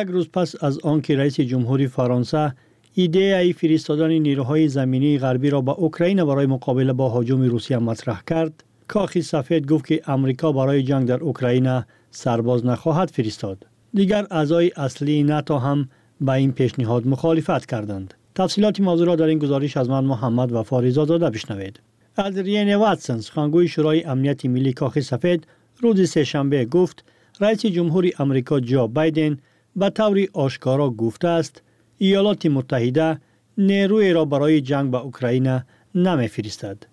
یک 0.00 0.08
روز 0.08 0.28
پس 0.28 0.64
از 0.64 0.78
آنکه 0.78 1.16
رئیس 1.16 1.40
جمهوری 1.40 1.86
فرانسه 1.86 2.54
ایده 2.94 3.18
ای 3.18 3.52
فرستادن 3.52 4.08
نیروهای 4.08 4.68
زمینی 4.68 5.18
غربی 5.18 5.50
را 5.50 5.60
به 5.60 5.72
اوکراین 5.72 6.24
برای 6.24 6.46
مقابله 6.46 6.92
با 6.92 7.20
هجوم 7.20 7.42
روسیه 7.42 7.78
مطرح 7.78 8.22
کرد 8.26 8.64
کاخی 8.88 9.22
سفید 9.22 9.66
گفت 9.66 9.86
که 9.86 10.02
امریکا 10.06 10.52
برای 10.52 10.82
جنگ 10.82 11.08
در 11.08 11.20
اوکراین 11.20 11.82
سرباز 12.10 12.66
نخواهد 12.66 13.10
فرستاد. 13.10 13.66
دیگر 13.94 14.26
اعضای 14.30 14.72
اصلی 14.76 15.22
ناتو 15.22 15.58
هم 15.58 15.88
به 16.20 16.32
این 16.32 16.52
پیشنهاد 16.52 17.06
مخالفت 17.06 17.66
کردند. 17.66 18.14
تفصیلات 18.34 18.80
موضوع 18.80 19.06
را 19.06 19.16
در 19.16 19.24
این 19.24 19.38
گزارش 19.38 19.76
از 19.76 19.88
من 19.88 20.04
محمد 20.04 20.52
و 20.52 20.62
فاریزا 20.62 21.04
داده 21.04 21.30
بشنوید. 21.30 21.80
الدرین 22.18 22.74
واتسون 22.74 23.20
سخنگوی 23.20 23.68
شورای 23.68 24.04
امنیت 24.04 24.46
ملی 24.46 24.72
کاخ 24.72 25.00
سفید 25.00 25.46
روز 25.80 26.10
سهشنبه 26.10 26.64
گفت 26.64 27.04
رئیس 27.40 27.66
جمهوری 27.66 28.12
امریکا 28.18 28.60
جو 28.60 28.86
بایدن 28.86 29.38
به 29.76 29.90
طور 29.90 30.26
آشکارا 30.32 30.90
گفته 30.90 31.28
است 31.28 31.62
ایالات 31.98 32.46
متحده 32.46 33.20
نیروی 33.58 34.12
را 34.12 34.24
برای 34.24 34.60
جنگ 34.60 34.90
به 34.90 34.98
اوکراین 34.98 35.60
نمیفرستد 35.94 36.86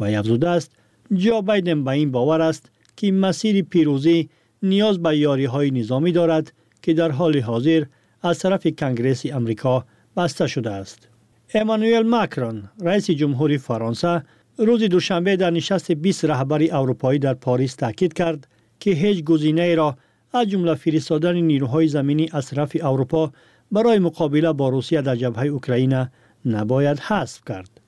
و 0.00 0.04
افزوده 0.04 0.48
است 0.48 0.72
جو 1.12 1.42
بایدن 1.42 1.84
به 1.84 1.90
این 1.90 2.10
باور 2.10 2.40
است 2.40 2.70
که 2.96 3.12
مسیر 3.12 3.62
پیروزی 3.62 4.28
نیاز 4.62 5.02
به 5.02 5.18
یاری 5.18 5.44
های 5.44 5.70
نظامی 5.70 6.12
دارد 6.12 6.52
که 6.82 6.94
در 6.94 7.10
حال 7.10 7.40
حاضر 7.40 7.84
از 8.22 8.38
طرف 8.38 8.66
کنگرس 8.66 9.26
امریکا 9.26 9.84
بسته 10.16 10.46
شده 10.46 10.70
است. 10.70 11.08
امانوئل 11.54 12.02
ماکرون 12.02 12.62
رئیس 12.80 13.10
جمهوری 13.10 13.58
فرانسه 13.58 14.22
روز 14.58 14.82
دوشنبه 14.82 15.36
در 15.36 15.50
نشست 15.50 15.92
20 15.92 16.24
رهبری 16.24 16.70
اروپایی 16.70 17.18
در 17.18 17.34
پاریس 17.34 17.74
تاکید 17.74 18.12
کرد 18.12 18.48
که 18.80 18.90
هیچ 18.90 19.24
گزینه 19.24 19.74
را 19.74 19.96
از 20.36 20.48
جمله 20.48 20.74
فرستادن 20.74 21.36
نیروهای 21.36 21.88
زمینی 21.88 22.28
از 22.32 22.46
طرف 22.46 22.76
اروپا 22.80 23.32
برای 23.72 23.98
مقابله 23.98 24.52
با 24.52 24.68
روسیه 24.68 25.02
در 25.02 25.16
جبهه 25.16 25.46
اوکراین 25.46 26.06
نباید 26.46 26.98
حذف 26.98 27.40
کرد. 27.48 27.80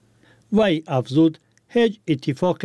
وی 0.52 0.82
افزود 0.86 1.38
هیچ 1.68 2.00
اتفاق 2.08 2.58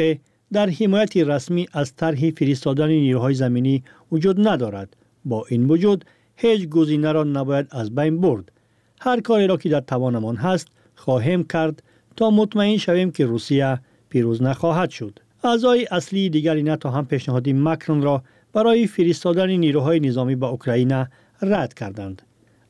در 0.53 0.69
حمایت 0.69 1.17
رسمی 1.17 1.67
از 1.73 1.95
طرح 1.95 2.29
فرستادن 2.29 2.87
نیروهای 2.87 3.33
زمینی 3.33 3.83
وجود 4.11 4.47
ندارد. 4.47 4.97
با 5.25 5.45
این 5.49 5.65
وجود 5.65 6.05
هیچ 6.35 6.69
گزینه 6.69 7.11
را 7.11 7.23
نباید 7.23 7.67
از 7.71 7.95
بین 7.95 8.21
برد. 8.21 8.51
هر 9.01 9.21
کاری 9.21 9.47
را 9.47 9.57
که 9.57 9.69
در 9.69 9.81
توانمان 9.81 10.35
هست 10.35 10.67
خواهیم 10.95 11.43
کرد 11.43 11.83
تا 12.15 12.29
مطمئن 12.31 12.77
شویم 12.77 13.11
که 13.11 13.25
روسیه 13.25 13.79
پیروز 14.09 14.41
نخواهد 14.41 14.89
شد. 14.89 15.19
اعضای 15.43 15.87
اصلی 15.91 16.29
دیگری 16.29 16.63
ناتو 16.63 16.89
هم 16.89 17.05
پیشنهاد 17.05 17.49
مکرون 17.49 18.01
را 18.01 18.23
برای 18.53 18.87
فرستادن 18.87 19.49
نیروهای 19.49 19.99
نظامی 19.99 20.35
به 20.35 20.45
اوکراین 20.45 21.05
رد 21.41 21.73
کردند. 21.73 22.21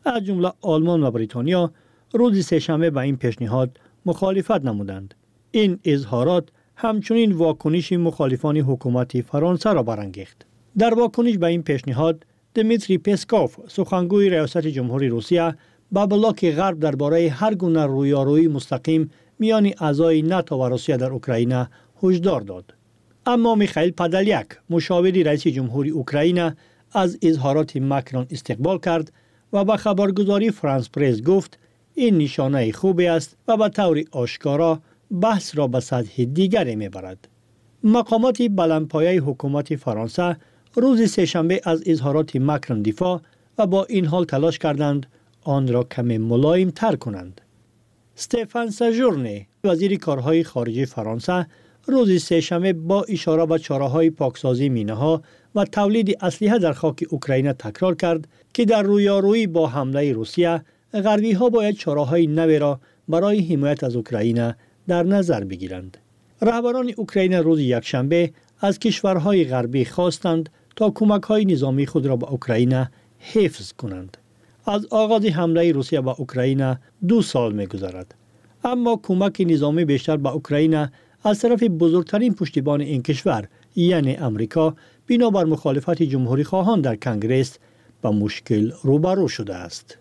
از 0.05 0.23
جمله 0.23 0.51
آلمان 0.61 1.03
و 1.03 1.11
بریتانیا 1.11 1.71
روز 2.13 2.45
سهشنبه 2.45 2.89
به 2.89 2.99
این 2.99 3.17
پیشنهاد 3.17 3.79
مخالفت 4.05 4.65
نمودند. 4.65 5.13
این 5.51 5.79
اظهارات 5.83 6.49
همچنین 6.75 7.31
واکنش 7.31 7.93
مخالفان 7.93 8.57
حکومت 8.57 9.21
فرانسه 9.21 9.73
را 9.73 9.83
برانگیخت. 9.83 10.45
در 10.77 10.93
واکنش 10.93 11.37
به 11.37 11.47
این 11.47 11.63
پیشنهاد 11.63 12.25
دمیتری 12.53 12.97
پسکوف 12.97 13.57
سخنگوی 13.67 14.29
ریاست 14.29 14.67
جمهوری 14.67 15.07
روسیه 15.07 15.55
با 15.91 16.05
بلاک 16.05 16.51
غرب 16.51 16.79
درباره 16.79 17.29
هر 17.29 17.55
گونه 17.55 17.85
رویارویی 17.85 18.47
مستقیم 18.47 19.11
میان 19.39 19.71
اعضای 19.79 20.21
ناتو 20.21 20.55
و 20.55 20.69
روسیه 20.69 20.97
در 20.97 21.09
اوکراین 21.09 21.65
هشدار 22.03 22.41
داد. 22.41 22.73
اما 23.25 23.55
میخائیل 23.55 23.91
پدلیک 23.91 24.47
مشاوری 24.69 25.23
رئیس 25.23 25.47
جمهوری 25.47 25.89
اوکراین 25.89 26.51
از 26.91 27.17
اظهارات 27.21 27.77
مکرون 27.77 28.27
استقبال 28.31 28.79
کرد 28.79 29.11
و 29.53 29.65
به 29.65 29.77
خبرگزاری 29.77 30.51
فرانس 30.51 30.89
پرس 30.89 31.21
گفت 31.21 31.59
این 31.93 32.17
نشانه 32.17 32.71
خوبی 32.71 33.07
است 33.07 33.37
و 33.47 33.57
به 33.57 33.69
طور 33.69 34.03
آشکارا 34.11 34.81
بحث 35.21 35.57
را 35.57 35.67
به 35.67 35.79
سطح 35.79 36.23
دیگری 36.23 36.75
می‌برد. 36.75 37.27
مقامات 37.83 38.41
بلندپایه 38.41 39.21
حکومت 39.21 39.75
فرانسه 39.75 40.37
روز 40.75 41.11
سهشنبه 41.11 41.61
از 41.63 41.83
اظهارات 41.85 42.35
مکرون 42.35 42.81
دفاع 42.81 43.21
و 43.57 43.67
با 43.67 43.85
این 43.85 44.05
حال 44.05 44.25
تلاش 44.25 44.59
کردند 44.59 45.05
آن 45.43 45.67
را 45.67 45.83
کمی 45.83 46.17
ملایم 46.17 46.69
تر 46.69 46.95
کنند. 46.95 47.41
ستفان 48.15 48.69
سجورنی 48.69 49.47
وزیر 49.63 49.97
کارهای 49.97 50.43
خارجی 50.43 50.85
فرانسه 50.85 51.47
روز 51.85 52.23
سهشنبه 52.23 52.73
با 52.73 53.03
اشاره 53.03 53.45
به 53.45 53.59
چاره 53.59 54.09
پاکسازی 54.09 54.69
مینه 54.69 54.93
ها 54.93 55.21
و 55.55 55.65
تولید 55.65 56.17
اسلحه 56.21 56.59
در 56.59 56.73
خاک 56.73 57.05
اوکراین 57.09 57.53
تکرار 57.53 57.95
کرد 57.95 58.27
که 58.53 58.65
در 58.65 58.81
رویارویی 58.81 59.47
با 59.47 59.67
حمله 59.67 60.13
روسیه 60.13 60.61
غربی 60.93 61.31
ها 61.31 61.49
باید 61.49 61.75
چاره 61.75 62.05
های 62.05 62.27
نوی 62.27 62.59
را 62.59 62.79
برای 63.09 63.53
حمایت 63.53 63.83
از 63.83 63.95
اوکراین 63.95 64.53
در 64.87 65.03
نظر 65.03 65.43
بگیرند. 65.43 65.97
رهبران 66.41 66.91
اوکراین 66.97 67.33
روز 67.33 67.59
یکشنبه 67.59 68.31
از 68.59 68.79
کشورهای 68.79 69.45
غربی 69.45 69.85
خواستند 69.85 70.49
تا 70.75 70.89
کمک 70.95 71.23
های 71.23 71.45
نظامی 71.45 71.85
خود 71.85 72.05
را 72.05 72.15
به 72.15 72.31
اوکراین 72.31 72.85
حفظ 73.19 73.71
کنند. 73.71 74.17
از 74.65 74.85
آغاز 74.89 75.25
حمله 75.25 75.71
روسیه 75.71 76.01
به 76.01 76.19
اوکراین 76.19 76.75
دو 77.07 77.21
سال 77.21 77.53
می 77.53 77.67
گذارد. 77.67 78.15
اما 78.63 78.99
کمک 79.03 79.45
نظامی 79.47 79.85
بیشتر 79.85 80.17
به 80.17 80.29
اوکراین 80.29 80.87
از 81.23 81.39
طرف 81.39 81.63
بزرگترین 81.63 82.33
پشتیبان 82.33 82.81
این 82.81 83.01
کشور 83.01 83.47
یعنی 83.75 84.15
امریکا 84.15 84.75
بنابر 85.09 85.43
مخالفت 85.43 86.01
جمهوری 86.01 86.43
خواهان 86.43 86.81
در 86.81 86.95
کنگرس 86.95 87.57
به 88.01 88.09
مشکل 88.09 88.71
روبرو 88.83 89.27
شده 89.27 89.55
است. 89.55 89.97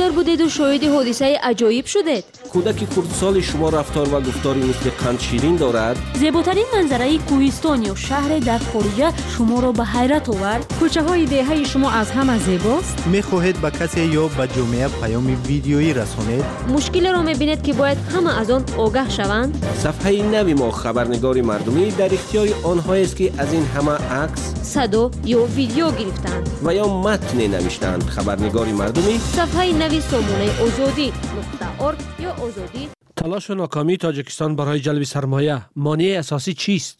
گذار 0.00 0.12
بودید 0.12 0.40
و 0.40 0.48
شاهد 0.48 0.84
حادثه 0.84 1.38
عجایب 1.42 1.86
شدید 1.86 2.24
کودک 2.52 2.76
کردسال 2.96 3.40
شما 3.40 3.68
رفتار 3.68 4.14
و 4.14 4.20
گفتاری 4.20 4.60
مثل 4.60 4.90
قند 4.90 5.20
شیرین 5.20 5.56
دارد؟ 5.56 5.96
زیباترین 6.14 6.64
منظره 6.74 7.18
کوهستان 7.18 7.82
یا 7.82 7.94
شهر 7.94 8.38
در 8.38 8.58
خارجه 8.58 9.12
شما 9.38 9.60
را 9.60 9.72
به 9.72 9.84
حیرت 9.84 10.28
آورد. 10.28 10.74
کوچه 10.80 11.02
های 11.02 11.26
دهه 11.26 11.64
شما 11.64 11.90
از 11.90 12.10
همه 12.10 12.38
زیباست. 12.38 13.06
می‌خواهید 13.06 13.60
به 13.60 13.70
کسی 13.70 14.00
یا 14.00 14.26
به 14.26 14.48
جامعه 14.56 14.88
پیام 14.88 15.38
ویدیویی 15.46 15.94
رسانید؟ 15.94 16.44
مشکل 16.68 17.12
را 17.12 17.22
می‌بینید 17.22 17.62
که 17.62 17.72
باید 17.72 17.98
همه 18.14 18.40
از 18.40 18.50
آن 18.50 18.64
آگاه 18.78 19.10
شوند. 19.10 19.66
صفحه 19.82 20.22
نوی 20.22 20.54
ما 20.54 20.70
خبرنگار 20.70 21.40
مردمی 21.40 21.90
در 21.90 22.14
اختیار 22.14 22.48
آنهایی 22.62 23.04
است 23.04 23.16
که 23.16 23.32
از 23.38 23.52
این 23.52 23.66
همه 23.66 23.92
عکس 23.92 24.54
صدا 24.62 25.10
یا 25.24 25.44
ویدیو 25.44 25.90
گرفتند. 25.90 26.50
و 26.64 26.74
یا 26.74 26.88
متن 26.88 27.46
نوشتند. 27.46 28.02
خبرنگار 28.02 28.66
مردمی 28.66 29.18
صفحه 29.18 29.72
آزادی 29.90 31.12
نقطه 31.38 31.82
ارگ 31.82 31.98
یا 32.20 32.30
آزادی 32.30 32.88
تلاش 33.16 33.50
و 33.50 33.54
ناکامی 33.54 33.96
تاجیکستان 33.96 34.56
برای 34.56 34.80
جلب 34.80 35.02
سرمایه. 35.02 35.62
مانع 35.76 36.16
اساسی 36.18 36.54
چیست؟ 36.54 36.98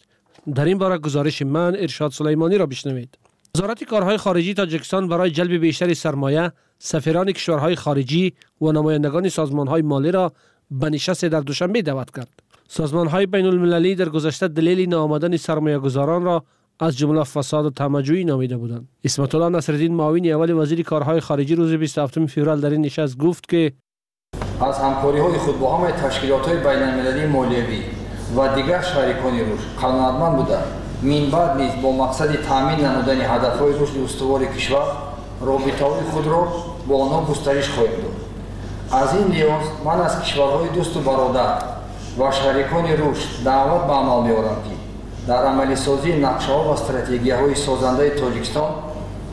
در 0.55 0.65
این 0.65 0.77
باره 0.77 0.97
گزارش 0.97 1.41
من 1.41 1.75
ارشاد 1.75 2.11
سلیمانی 2.11 2.57
را 2.57 2.65
بشنوید. 2.65 3.17
وزارت 3.55 3.83
کارهای 3.83 4.17
خارجی 4.17 4.53
تاجیکستان 4.53 5.07
برای 5.07 5.31
جلب 5.31 5.51
بیشتر 5.51 5.93
سرمایه 5.93 6.51
سفیران 6.79 7.31
کشورهای 7.31 7.75
خارجی 7.75 8.33
و 8.61 8.71
نمایندگان 8.71 9.29
سازمانهای 9.29 9.81
مالی 9.81 10.11
را 10.11 10.33
به 10.71 10.89
نشست 10.89 11.25
در 11.25 11.39
دوشنبه 11.39 11.81
دعوت 11.81 12.15
کرد. 12.15 12.43
سازمانهای 12.67 13.25
بین 13.25 13.45
المللی 13.45 13.95
در 13.95 14.09
گذشته 14.09 14.47
دلیل 14.47 14.89
ناآمدن 14.89 15.37
سرمایه 15.37 15.79
گذاران 15.79 16.23
را 16.23 16.43
از 16.81 16.97
جمله 16.97 17.23
فساد 17.23 17.65
و 17.65 17.69
تماجویی 17.69 18.23
نامیده 18.23 18.57
بودند. 18.57 18.87
اسمت 19.03 19.35
الله 19.35 19.49
نصرالدین 19.57 19.95
معاون 19.95 20.25
اول 20.25 20.51
وزیر 20.51 20.83
کارهای 20.83 21.19
خارجی 21.19 21.55
روز 21.55 21.73
27 21.73 22.25
فوریه 22.25 22.55
در 22.55 22.69
این 22.69 22.81
نشست 22.81 23.17
گفت 23.17 23.49
که 23.49 23.71
از 24.61 24.79
همکاری 24.79 25.19
های 25.19 25.37
خود 25.37 25.59
با 25.59 25.77
همه 25.77 25.91
تشکیلات 25.91 26.47
های 26.47 26.57
بین 26.57 26.83
المللی 27.23 27.83
و 28.37 28.55
دیگر 28.55 28.81
شریکان 28.81 29.39
روش 29.39 29.59
قناعتمند 29.81 30.35
بوده 30.35 30.57
مین 31.01 31.31
بعد 31.31 31.61
نیز 31.61 31.71
با 31.83 31.91
مقصد 31.91 32.35
تامین 32.35 32.85
نمودن 32.85 33.21
اهداف 33.21 33.61
و 33.61 33.83
رشد 33.83 33.97
استوار 34.03 34.45
کشور 34.45 34.83
رابطه 35.41 35.85
خود 36.11 36.27
را 36.27 36.47
با 36.87 37.03
آنها 37.03 37.25
گسترش 37.25 37.69
خواهیم 37.69 37.91
داد. 37.91 39.01
از 39.01 39.15
این 39.15 39.27
لحاظ 39.27 39.65
من 39.85 40.01
از 40.01 40.21
کشورهای 40.21 40.69
دوست 40.69 40.97
و 40.97 40.99
برادر 40.99 41.63
و 42.19 42.31
شریکان 42.31 42.87
روش 42.87 43.41
دعوت 43.45 43.87
به 43.87 43.93
عمل 43.93 44.27
می‌آورم 44.27 44.55
که 44.55 44.80
дар 45.30 45.42
амалисозии 45.52 46.20
нақшаҳо 46.26 46.62
ва 46.68 46.76
стратегияҳои 46.84 47.54
созандаи 47.66 48.10
тоҷикистон 48.20 48.70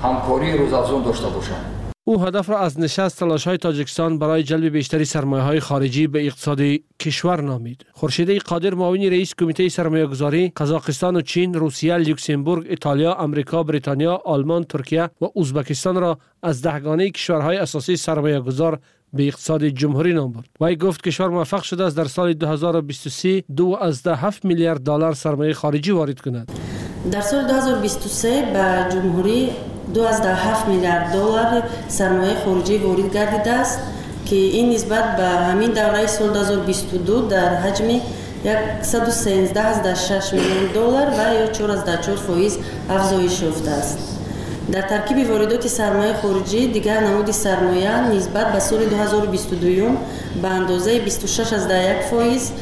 ҳамкории 0.06 0.58
рӯзафзун 0.62 1.02
дошта 1.08 1.30
бошанд 1.38 1.66
او 2.06 2.26
هدف 2.26 2.50
را 2.50 2.60
از 2.60 2.80
نشست 2.80 3.20
تلاش 3.20 3.48
های 3.48 3.58
تاجیکستان 3.58 4.20
برای 4.20 4.44
جلب 4.44 4.66
بیشتری 4.66 5.06
سرمایه 5.06 5.44
های 5.44 5.60
خارجی 5.60 6.08
به 6.08 6.26
اقتصاد 6.26 6.62
کشور 7.00 7.42
نامید. 7.42 7.86
خورشیده 7.94 8.40
قادر 8.40 8.74
معاون 8.74 9.02
رئیس 9.02 9.36
کمیته 9.36 9.70
سرمایه 9.70 10.06
گذاری 10.06 10.52
قزاقستان 10.58 11.16
و 11.16 11.22
چین، 11.22 11.54
روسیه، 11.54 11.98
لوکسمبورگ، 11.98 12.68
ایتالیا، 12.70 13.14
آمریکا، 13.14 13.64
بریتانیا، 13.64 14.22
آلمان، 14.26 14.64
ترکیه 14.64 15.10
و 15.22 15.26
ازبکستان 15.40 15.96
را 15.96 16.18
از 16.44 16.62
دهگانه 16.62 17.10
کشورهای 17.10 17.58
اساسی 17.58 17.96
سرمایه 17.96 18.40
گذار 18.40 18.80
به 19.14 19.28
اقتصاد 19.28 19.66
جمهوری 19.66 20.14
نام 20.14 20.32
برد. 20.32 20.46
وی 20.62 20.76
گفت 20.76 21.04
کشور 21.04 21.28
موفق 21.28 21.64
شده 21.64 21.84
است 21.84 21.98
در 21.98 22.06
سال 22.06 22.34
2023 22.34 23.44
دو 23.56 23.78
از 23.82 24.04
ده 24.04 24.16
7 24.16 24.46
میلیارد 24.46 24.82
دلار 24.84 25.14
سرمایه 25.14 25.54
خارجی 25.54 25.92
وارد 25.92 26.22
کند. 26.22 26.52
در 27.12 27.22
سال 27.22 27.48
2023 27.48 28.30
به 28.54 28.96
جمهوری 28.96 29.50
2.7 29.96 30.68
میلیارد 30.68 31.14
دلار 31.14 31.64
سرمایه 31.88 32.36
خارجی 32.46 32.78
وارد 32.78 33.14
گردیده 33.14 33.52
است 33.52 33.80
که 34.26 34.36
این 34.36 34.74
نسبت 34.74 35.18
به 35.18 35.24
همین 35.24 35.70
دوره 35.70 36.08
سال 36.08 36.34
2022 36.34 37.28
در 37.28 37.56
حجم 37.56 38.00
113.6 38.82 40.34
میلیون 40.34 40.66
دلار 40.74 41.08
و 41.08 41.34
یا 41.34 41.54
4.4 41.54 42.10
فایز 42.28 42.58
افزایش 42.90 43.42
یافته 43.42 43.72
است. 43.72 44.17
در 44.73 44.83
ترکیب 44.83 45.31
واردات 45.31 45.67
سرمایه 45.67 46.15
خارجی 46.15 46.67
دیگر 46.67 47.01
نمود 47.01 47.31
سرمایه 47.31 48.11
نسبت 48.11 48.53
به 48.53 48.59
سال 48.59 48.85
2022 48.85 49.97
به 50.43 50.49
اندازه 50.49 51.07
26.1 51.07 51.11
فایز 52.11 52.53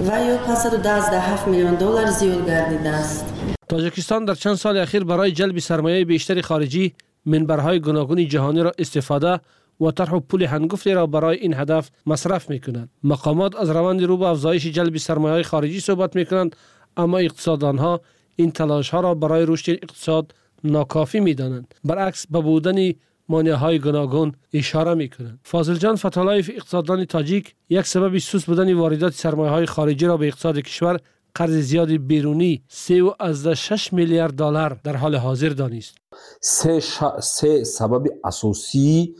و 0.00 0.04
یا 0.04 0.36
512 0.36 1.48
میلیون 1.48 1.74
دلار 1.74 2.06
زیاد 2.06 2.46
گردیده 2.46 2.88
است. 2.88 3.34
تاجیکستان 3.68 4.24
در 4.24 4.34
چند 4.34 4.54
سال 4.54 4.76
اخیر 4.76 5.04
برای 5.04 5.32
جلب 5.32 5.58
سرمایه 5.58 6.04
بیشتر 6.04 6.40
خارجی 6.40 6.94
منبرهای 7.26 7.80
گوناگون 7.80 8.28
جهانی 8.28 8.62
را 8.62 8.72
استفاده 8.78 9.40
و 9.80 9.90
طرح 9.90 10.18
پول 10.18 10.42
هنگفتی 10.42 10.92
را 10.92 11.06
برای 11.06 11.38
این 11.38 11.54
هدف 11.54 11.90
مصرف 12.06 12.50
می 12.50 12.60
کنند. 12.60 12.88
مقامات 13.04 13.56
از 13.56 13.70
روند 13.70 14.02
رو 14.02 14.16
به 14.16 14.26
افزایش 14.26 14.66
جلب 14.66 14.96
سرمایه 14.96 15.42
خارجی 15.42 15.80
صحبت 15.80 16.16
می 16.16 16.26
کنند 16.26 16.56
اما 16.96 17.18
اقتصاددان 17.18 17.78
ها 17.78 18.00
این 18.36 18.50
تلاش 18.50 18.90
ها 18.90 19.00
را 19.00 19.14
برای 19.14 19.46
رشد 19.48 19.70
اقتصاد 19.70 20.32
ناکافی 20.64 21.20
می 21.20 21.34
دانند. 21.34 21.74
برعکس 21.84 22.26
به 22.26 22.40
بودن 22.40 22.92
مانع 23.28 23.52
های 23.52 23.78
گوناگون 23.78 24.32
اشاره 24.52 24.94
می 24.94 25.08
کنند. 25.08 25.40
فاضل 25.42 25.74
جان 25.74 25.96
فتالایف 25.96 26.50
اقتصاددان 26.54 27.04
تاجیک 27.04 27.54
یک 27.68 27.86
سبب 27.86 28.18
سوس 28.18 28.44
بودن 28.44 28.74
واردات 28.74 29.12
سرمایه 29.12 29.50
های 29.50 29.66
خارجی 29.66 30.06
را 30.06 30.16
به 30.16 30.26
اقتصاد 30.26 30.58
کشور 30.58 31.00
قرض 31.34 31.50
زیاد 31.50 31.90
بیرونی 31.90 32.62
3 32.68 33.02
از 33.20 33.46
6 33.46 33.92
میلیارد 33.92 34.34
دلار 34.34 34.80
در 34.84 34.96
حال 34.96 35.16
حاضر 35.16 35.48
دانست 35.48 35.94
سه, 36.40 36.80
ش... 36.80 36.98
سه 37.22 37.64
سبب 37.64 38.06
اساسی 38.24 39.14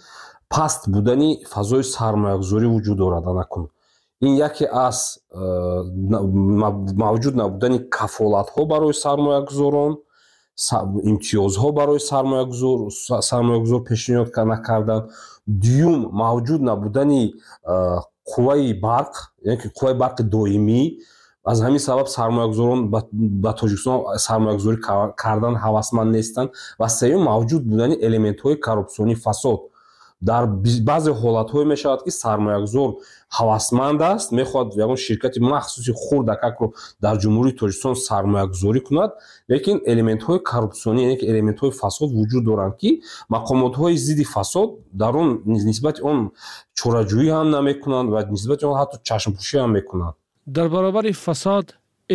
پست 0.50 0.90
بودنی 0.90 1.44
فضای 1.54 1.82
سرمایه‌گذاری 1.82 2.66
وجود 2.66 2.98
دارد 2.98 3.28
نکن 3.28 3.68
این 4.18 4.36
یکی 4.36 4.66
از 4.66 5.18
موجود 6.96 7.40
نبودن 7.40 7.78
کفالت 7.78 8.50
ها 8.50 8.64
برای 8.64 8.92
سرمایه 8.92 9.44
گذاران 9.44 9.98
имтиёзҳо 11.12 11.68
барои 11.78 12.00
сармоягузор 12.10 12.78
сармоягузор 13.30 13.80
пешниҳод 13.90 14.28
накардан 14.54 15.00
дуюм 15.46 15.96
мавҷуд 16.22 16.60
набудани 16.70 17.22
қувваи 18.30 18.72
барқ 18.88 19.14
яъне 19.44 19.56
қувваи 19.76 19.94
барқи 20.02 20.22
доимӣ. 20.34 20.82
Аз 21.50 21.58
ҳамин 21.64 21.78
сабаб 21.88 22.08
сармоягузорон 22.08 22.80
ба 23.44 23.52
тоҷикистон 23.60 23.98
сармоягузорӣ 24.26 24.78
кардан 25.22 25.54
ҳавасманд 25.64 26.10
нестанд 26.16 26.48
ва 26.80 26.88
сеюм 26.88 27.22
мавҷуд 27.30 27.62
будани 27.70 27.96
элементҳои 28.06 28.56
коррупсиони 28.66 29.14
фасод 29.14 29.60
дар 30.20 30.46
баъзе 30.88 31.12
ҳолатҳое 31.20 31.64
мешавад 31.72 32.00
ки 32.04 32.10
сармоягузор 32.22 32.90
ҳавасманд 33.38 34.00
аст 34.14 34.28
мехоҳад 34.38 34.68
ягон 34.84 34.98
ширкати 35.06 35.38
махсуси 35.52 35.92
хурдакакро 36.02 36.66
дар 37.04 37.14
ҷумҳурии 37.22 37.54
тоҷикистон 37.60 37.94
сармоягузорӣ 38.08 38.80
кунад. 38.88 39.10
Лекин 39.52 39.76
элементҳои 39.92 40.38
коррупсионӣ 40.50 41.00
яъне 41.06 41.16
элементҳои 41.32 41.72
фасод 41.82 42.08
вуҷуд 42.18 42.42
доранд 42.50 42.74
ки 42.80 42.90
мақомотҳои 43.34 43.96
зидди 44.06 44.24
фасод 44.34 44.68
дар 45.02 45.12
он 45.22 45.28
нисбати 45.70 46.00
он 46.10 46.18
чораҷӯӣ 46.78 47.28
ҳам 47.36 47.48
намекунанд 47.56 48.08
ва 48.14 48.20
нисбати 48.36 48.64
он 48.70 48.76
ҳатто 48.80 48.96
чашмпӯшӣ 49.08 49.56
ҳам 49.62 49.72
мекунанд 49.78 50.14
дар 50.56 50.68
баробари 50.74 51.12
фасод 51.26 51.66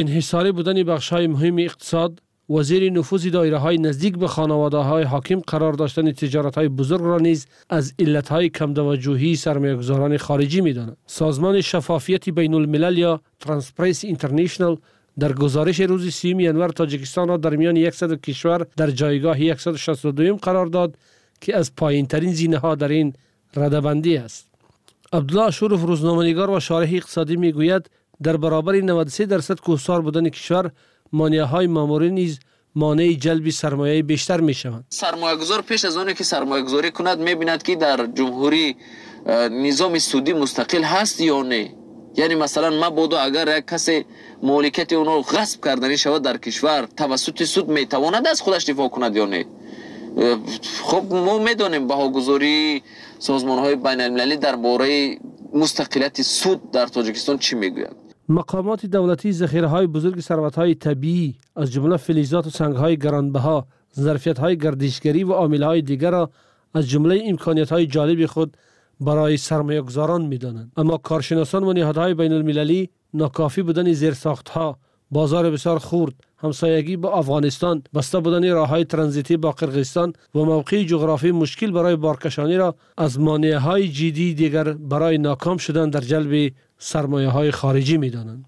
инҳисорӣ 0.01 0.51
будани 0.59 0.83
бахшҳои 0.91 1.27
муҳими 1.33 1.61
иқтисод 1.69 2.11
وزیر 2.53 2.91
نفوذ 2.91 3.27
دایره 3.27 3.57
های 3.57 3.77
نزدیک 3.77 4.17
به 4.17 4.27
خانواده 4.27 4.77
های 4.77 5.03
حاکم 5.03 5.39
قرار 5.39 5.73
داشتن 5.73 6.11
تجارت 6.11 6.55
های 6.55 6.67
بزرگ 6.69 7.01
را 7.01 7.17
نیز 7.17 7.47
از 7.69 7.93
علت 7.99 8.29
های 8.29 8.49
کم 8.49 8.73
توجهی 8.73 9.35
سرمایه‌گذاران 9.35 10.17
خارجی 10.17 10.61
می‌داند. 10.61 10.97
سازمان 11.07 11.61
شفافیت 11.61 12.29
بین 12.29 12.53
الملل 12.53 12.97
یا 12.97 13.21
ترانسپرنسی 13.39 14.07
اینترنشنال 14.07 14.77
در 15.19 15.33
گزارش 15.33 15.79
روز 15.79 16.13
30 16.13 16.29
ینور 16.29 16.69
تاجیکستان 16.69 17.27
را 17.27 17.37
در 17.37 17.55
میان 17.55 17.89
100 17.89 18.21
کشور 18.21 18.65
در 18.77 18.91
جایگاه 18.91 19.57
162 19.57 20.35
قرار 20.35 20.65
داد 20.65 20.97
که 21.41 21.57
از 21.57 21.75
پایینترین 21.75 22.33
زینه 22.33 22.57
ها 22.57 22.75
در 22.75 22.87
این 22.87 23.13
ردبندی 23.55 24.17
است. 24.17 24.47
عبدالله 25.13 25.51
شورف 25.51 25.81
روزنامه‌نگار 25.81 26.49
و 26.49 26.59
شارح 26.59 26.89
اقتصادی 26.93 27.35
می‌گوید 27.35 27.89
در 28.23 28.37
برابر 28.37 28.75
93 28.75 29.25
درصد 29.25 29.59
کوهسار 29.59 30.01
بودن 30.01 30.29
کشور 30.29 30.71
مانع 31.13 31.39
های 31.39 31.67
ماموری 31.67 32.11
نیز 32.11 32.39
مانع 32.75 33.13
جلب 33.13 33.49
سرمایه 33.49 34.03
بیشتر 34.03 34.41
می 34.41 34.53
شوند 34.53 34.85
سرمایه 34.89 35.35
گذار 35.35 35.61
پیش 35.61 35.85
از 35.85 35.97
آنکه 35.97 36.13
که 36.13 36.23
سرمایه 36.23 36.63
گذاری 36.63 36.91
کند 36.91 37.19
می 37.19 37.35
بیند 37.35 37.63
که 37.63 37.75
در 37.75 38.05
جمهوری 38.05 38.75
نظام 39.51 39.99
سودی 39.99 40.33
مستقل 40.33 40.83
هست 40.83 41.21
یا 41.21 41.41
نه. 41.41 41.73
یعنی 42.17 42.35
مثلا 42.35 42.69
ما 42.69 42.89
بودو 42.89 43.17
اگر 43.17 43.57
یک 43.57 43.67
کسی 43.67 44.05
مالکیت 44.43 44.93
اونو 44.93 45.21
غصب 45.21 45.65
کردنی 45.65 45.97
شود 45.97 46.21
در 46.21 46.37
کشور 46.37 46.87
توسط 46.97 47.43
سود 47.43 47.69
می 47.69 47.85
تواند 47.85 48.27
از 48.27 48.41
خودش 48.41 48.65
دفاع 48.65 48.89
کند 48.89 49.15
یا 49.15 49.25
نه؟ 49.25 49.45
خب 50.83 51.13
ما 51.13 51.37
می‌دانیم 51.37 51.87
بهاگذاری 51.87 52.83
سازمان 53.19 53.59
های 53.59 53.75
بین 53.75 54.01
المللی 54.01 54.37
در 54.37 54.55
باره 54.55 55.17
مستقلیت 55.53 56.21
سود 56.21 56.71
در 56.71 56.87
تاجیکستان 56.87 57.37
چی 57.37 57.55
می‌گوید. 57.55 58.12
مقامات 58.29 58.85
دولتی 58.85 59.31
ذخیره 59.31 59.67
های 59.67 59.87
بزرگ 59.87 60.19
ثروت 60.19 60.55
های 60.55 60.75
طبیعی 60.75 61.35
از 61.55 61.71
جمله 61.71 61.97
فلزات 61.97 62.47
و 62.47 62.49
سنگ 62.49 62.75
های 62.75 62.97
گرانبها 62.97 63.67
ظرفیت 63.95 64.39
های 64.39 64.57
گردشگری 64.57 65.23
و 65.23 65.31
عامل 65.31 65.63
های 65.63 65.81
دیگر 65.81 66.11
را 66.11 66.29
از 66.73 66.89
جمله 66.89 67.23
امکانیت 67.25 67.71
های 67.71 67.87
جالب 67.87 68.25
خود 68.25 68.57
برای 68.99 69.37
سرمایه‌گذاران 69.37 70.25
می‌دانند. 70.25 70.71
اما 70.77 70.97
کارشناسان 70.97 71.63
و 71.63 71.73
نهادهای 71.73 72.13
بین 72.13 72.33
المللی 72.33 72.89
ناکافی 73.13 73.61
بودن 73.61 73.93
زیرساختها 73.93 74.77
بازار 75.11 75.51
بسیار 75.51 75.79
خورد 75.79 76.13
همسایگی 76.43 76.97
با 76.97 77.11
افغانستان 77.11 77.83
بسته 77.95 78.19
بودن 78.19 78.51
راه 78.51 78.67
های 78.67 78.85
ترانزیتی 78.85 79.37
با 79.37 79.51
قرقیزستان 79.51 80.13
و 80.35 80.39
موقع 80.39 80.83
جغرافی 80.83 81.31
مشکل 81.31 81.71
برای 81.71 81.95
بارکشانی 81.95 82.55
را 82.55 82.75
از 82.97 83.19
مانع 83.19 83.53
های 83.53 83.87
جدی 83.89 84.33
دیگر 84.33 84.73
برای 84.73 85.17
ناکام 85.17 85.57
شدن 85.57 85.89
در 85.89 86.01
جلب 86.01 86.51
سرمایه 86.77 87.29
های 87.29 87.51
خارجی 87.51 87.97
می 87.97 88.09
دانند. 88.09 88.45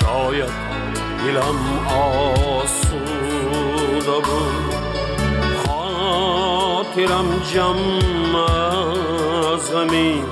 شاید 0.00 0.50
دلم 1.24 1.58
آسوده 1.88 3.07
خاطرم 6.97 7.41
جمع 7.53 8.35
از 9.53 9.71
غمی 9.71 10.23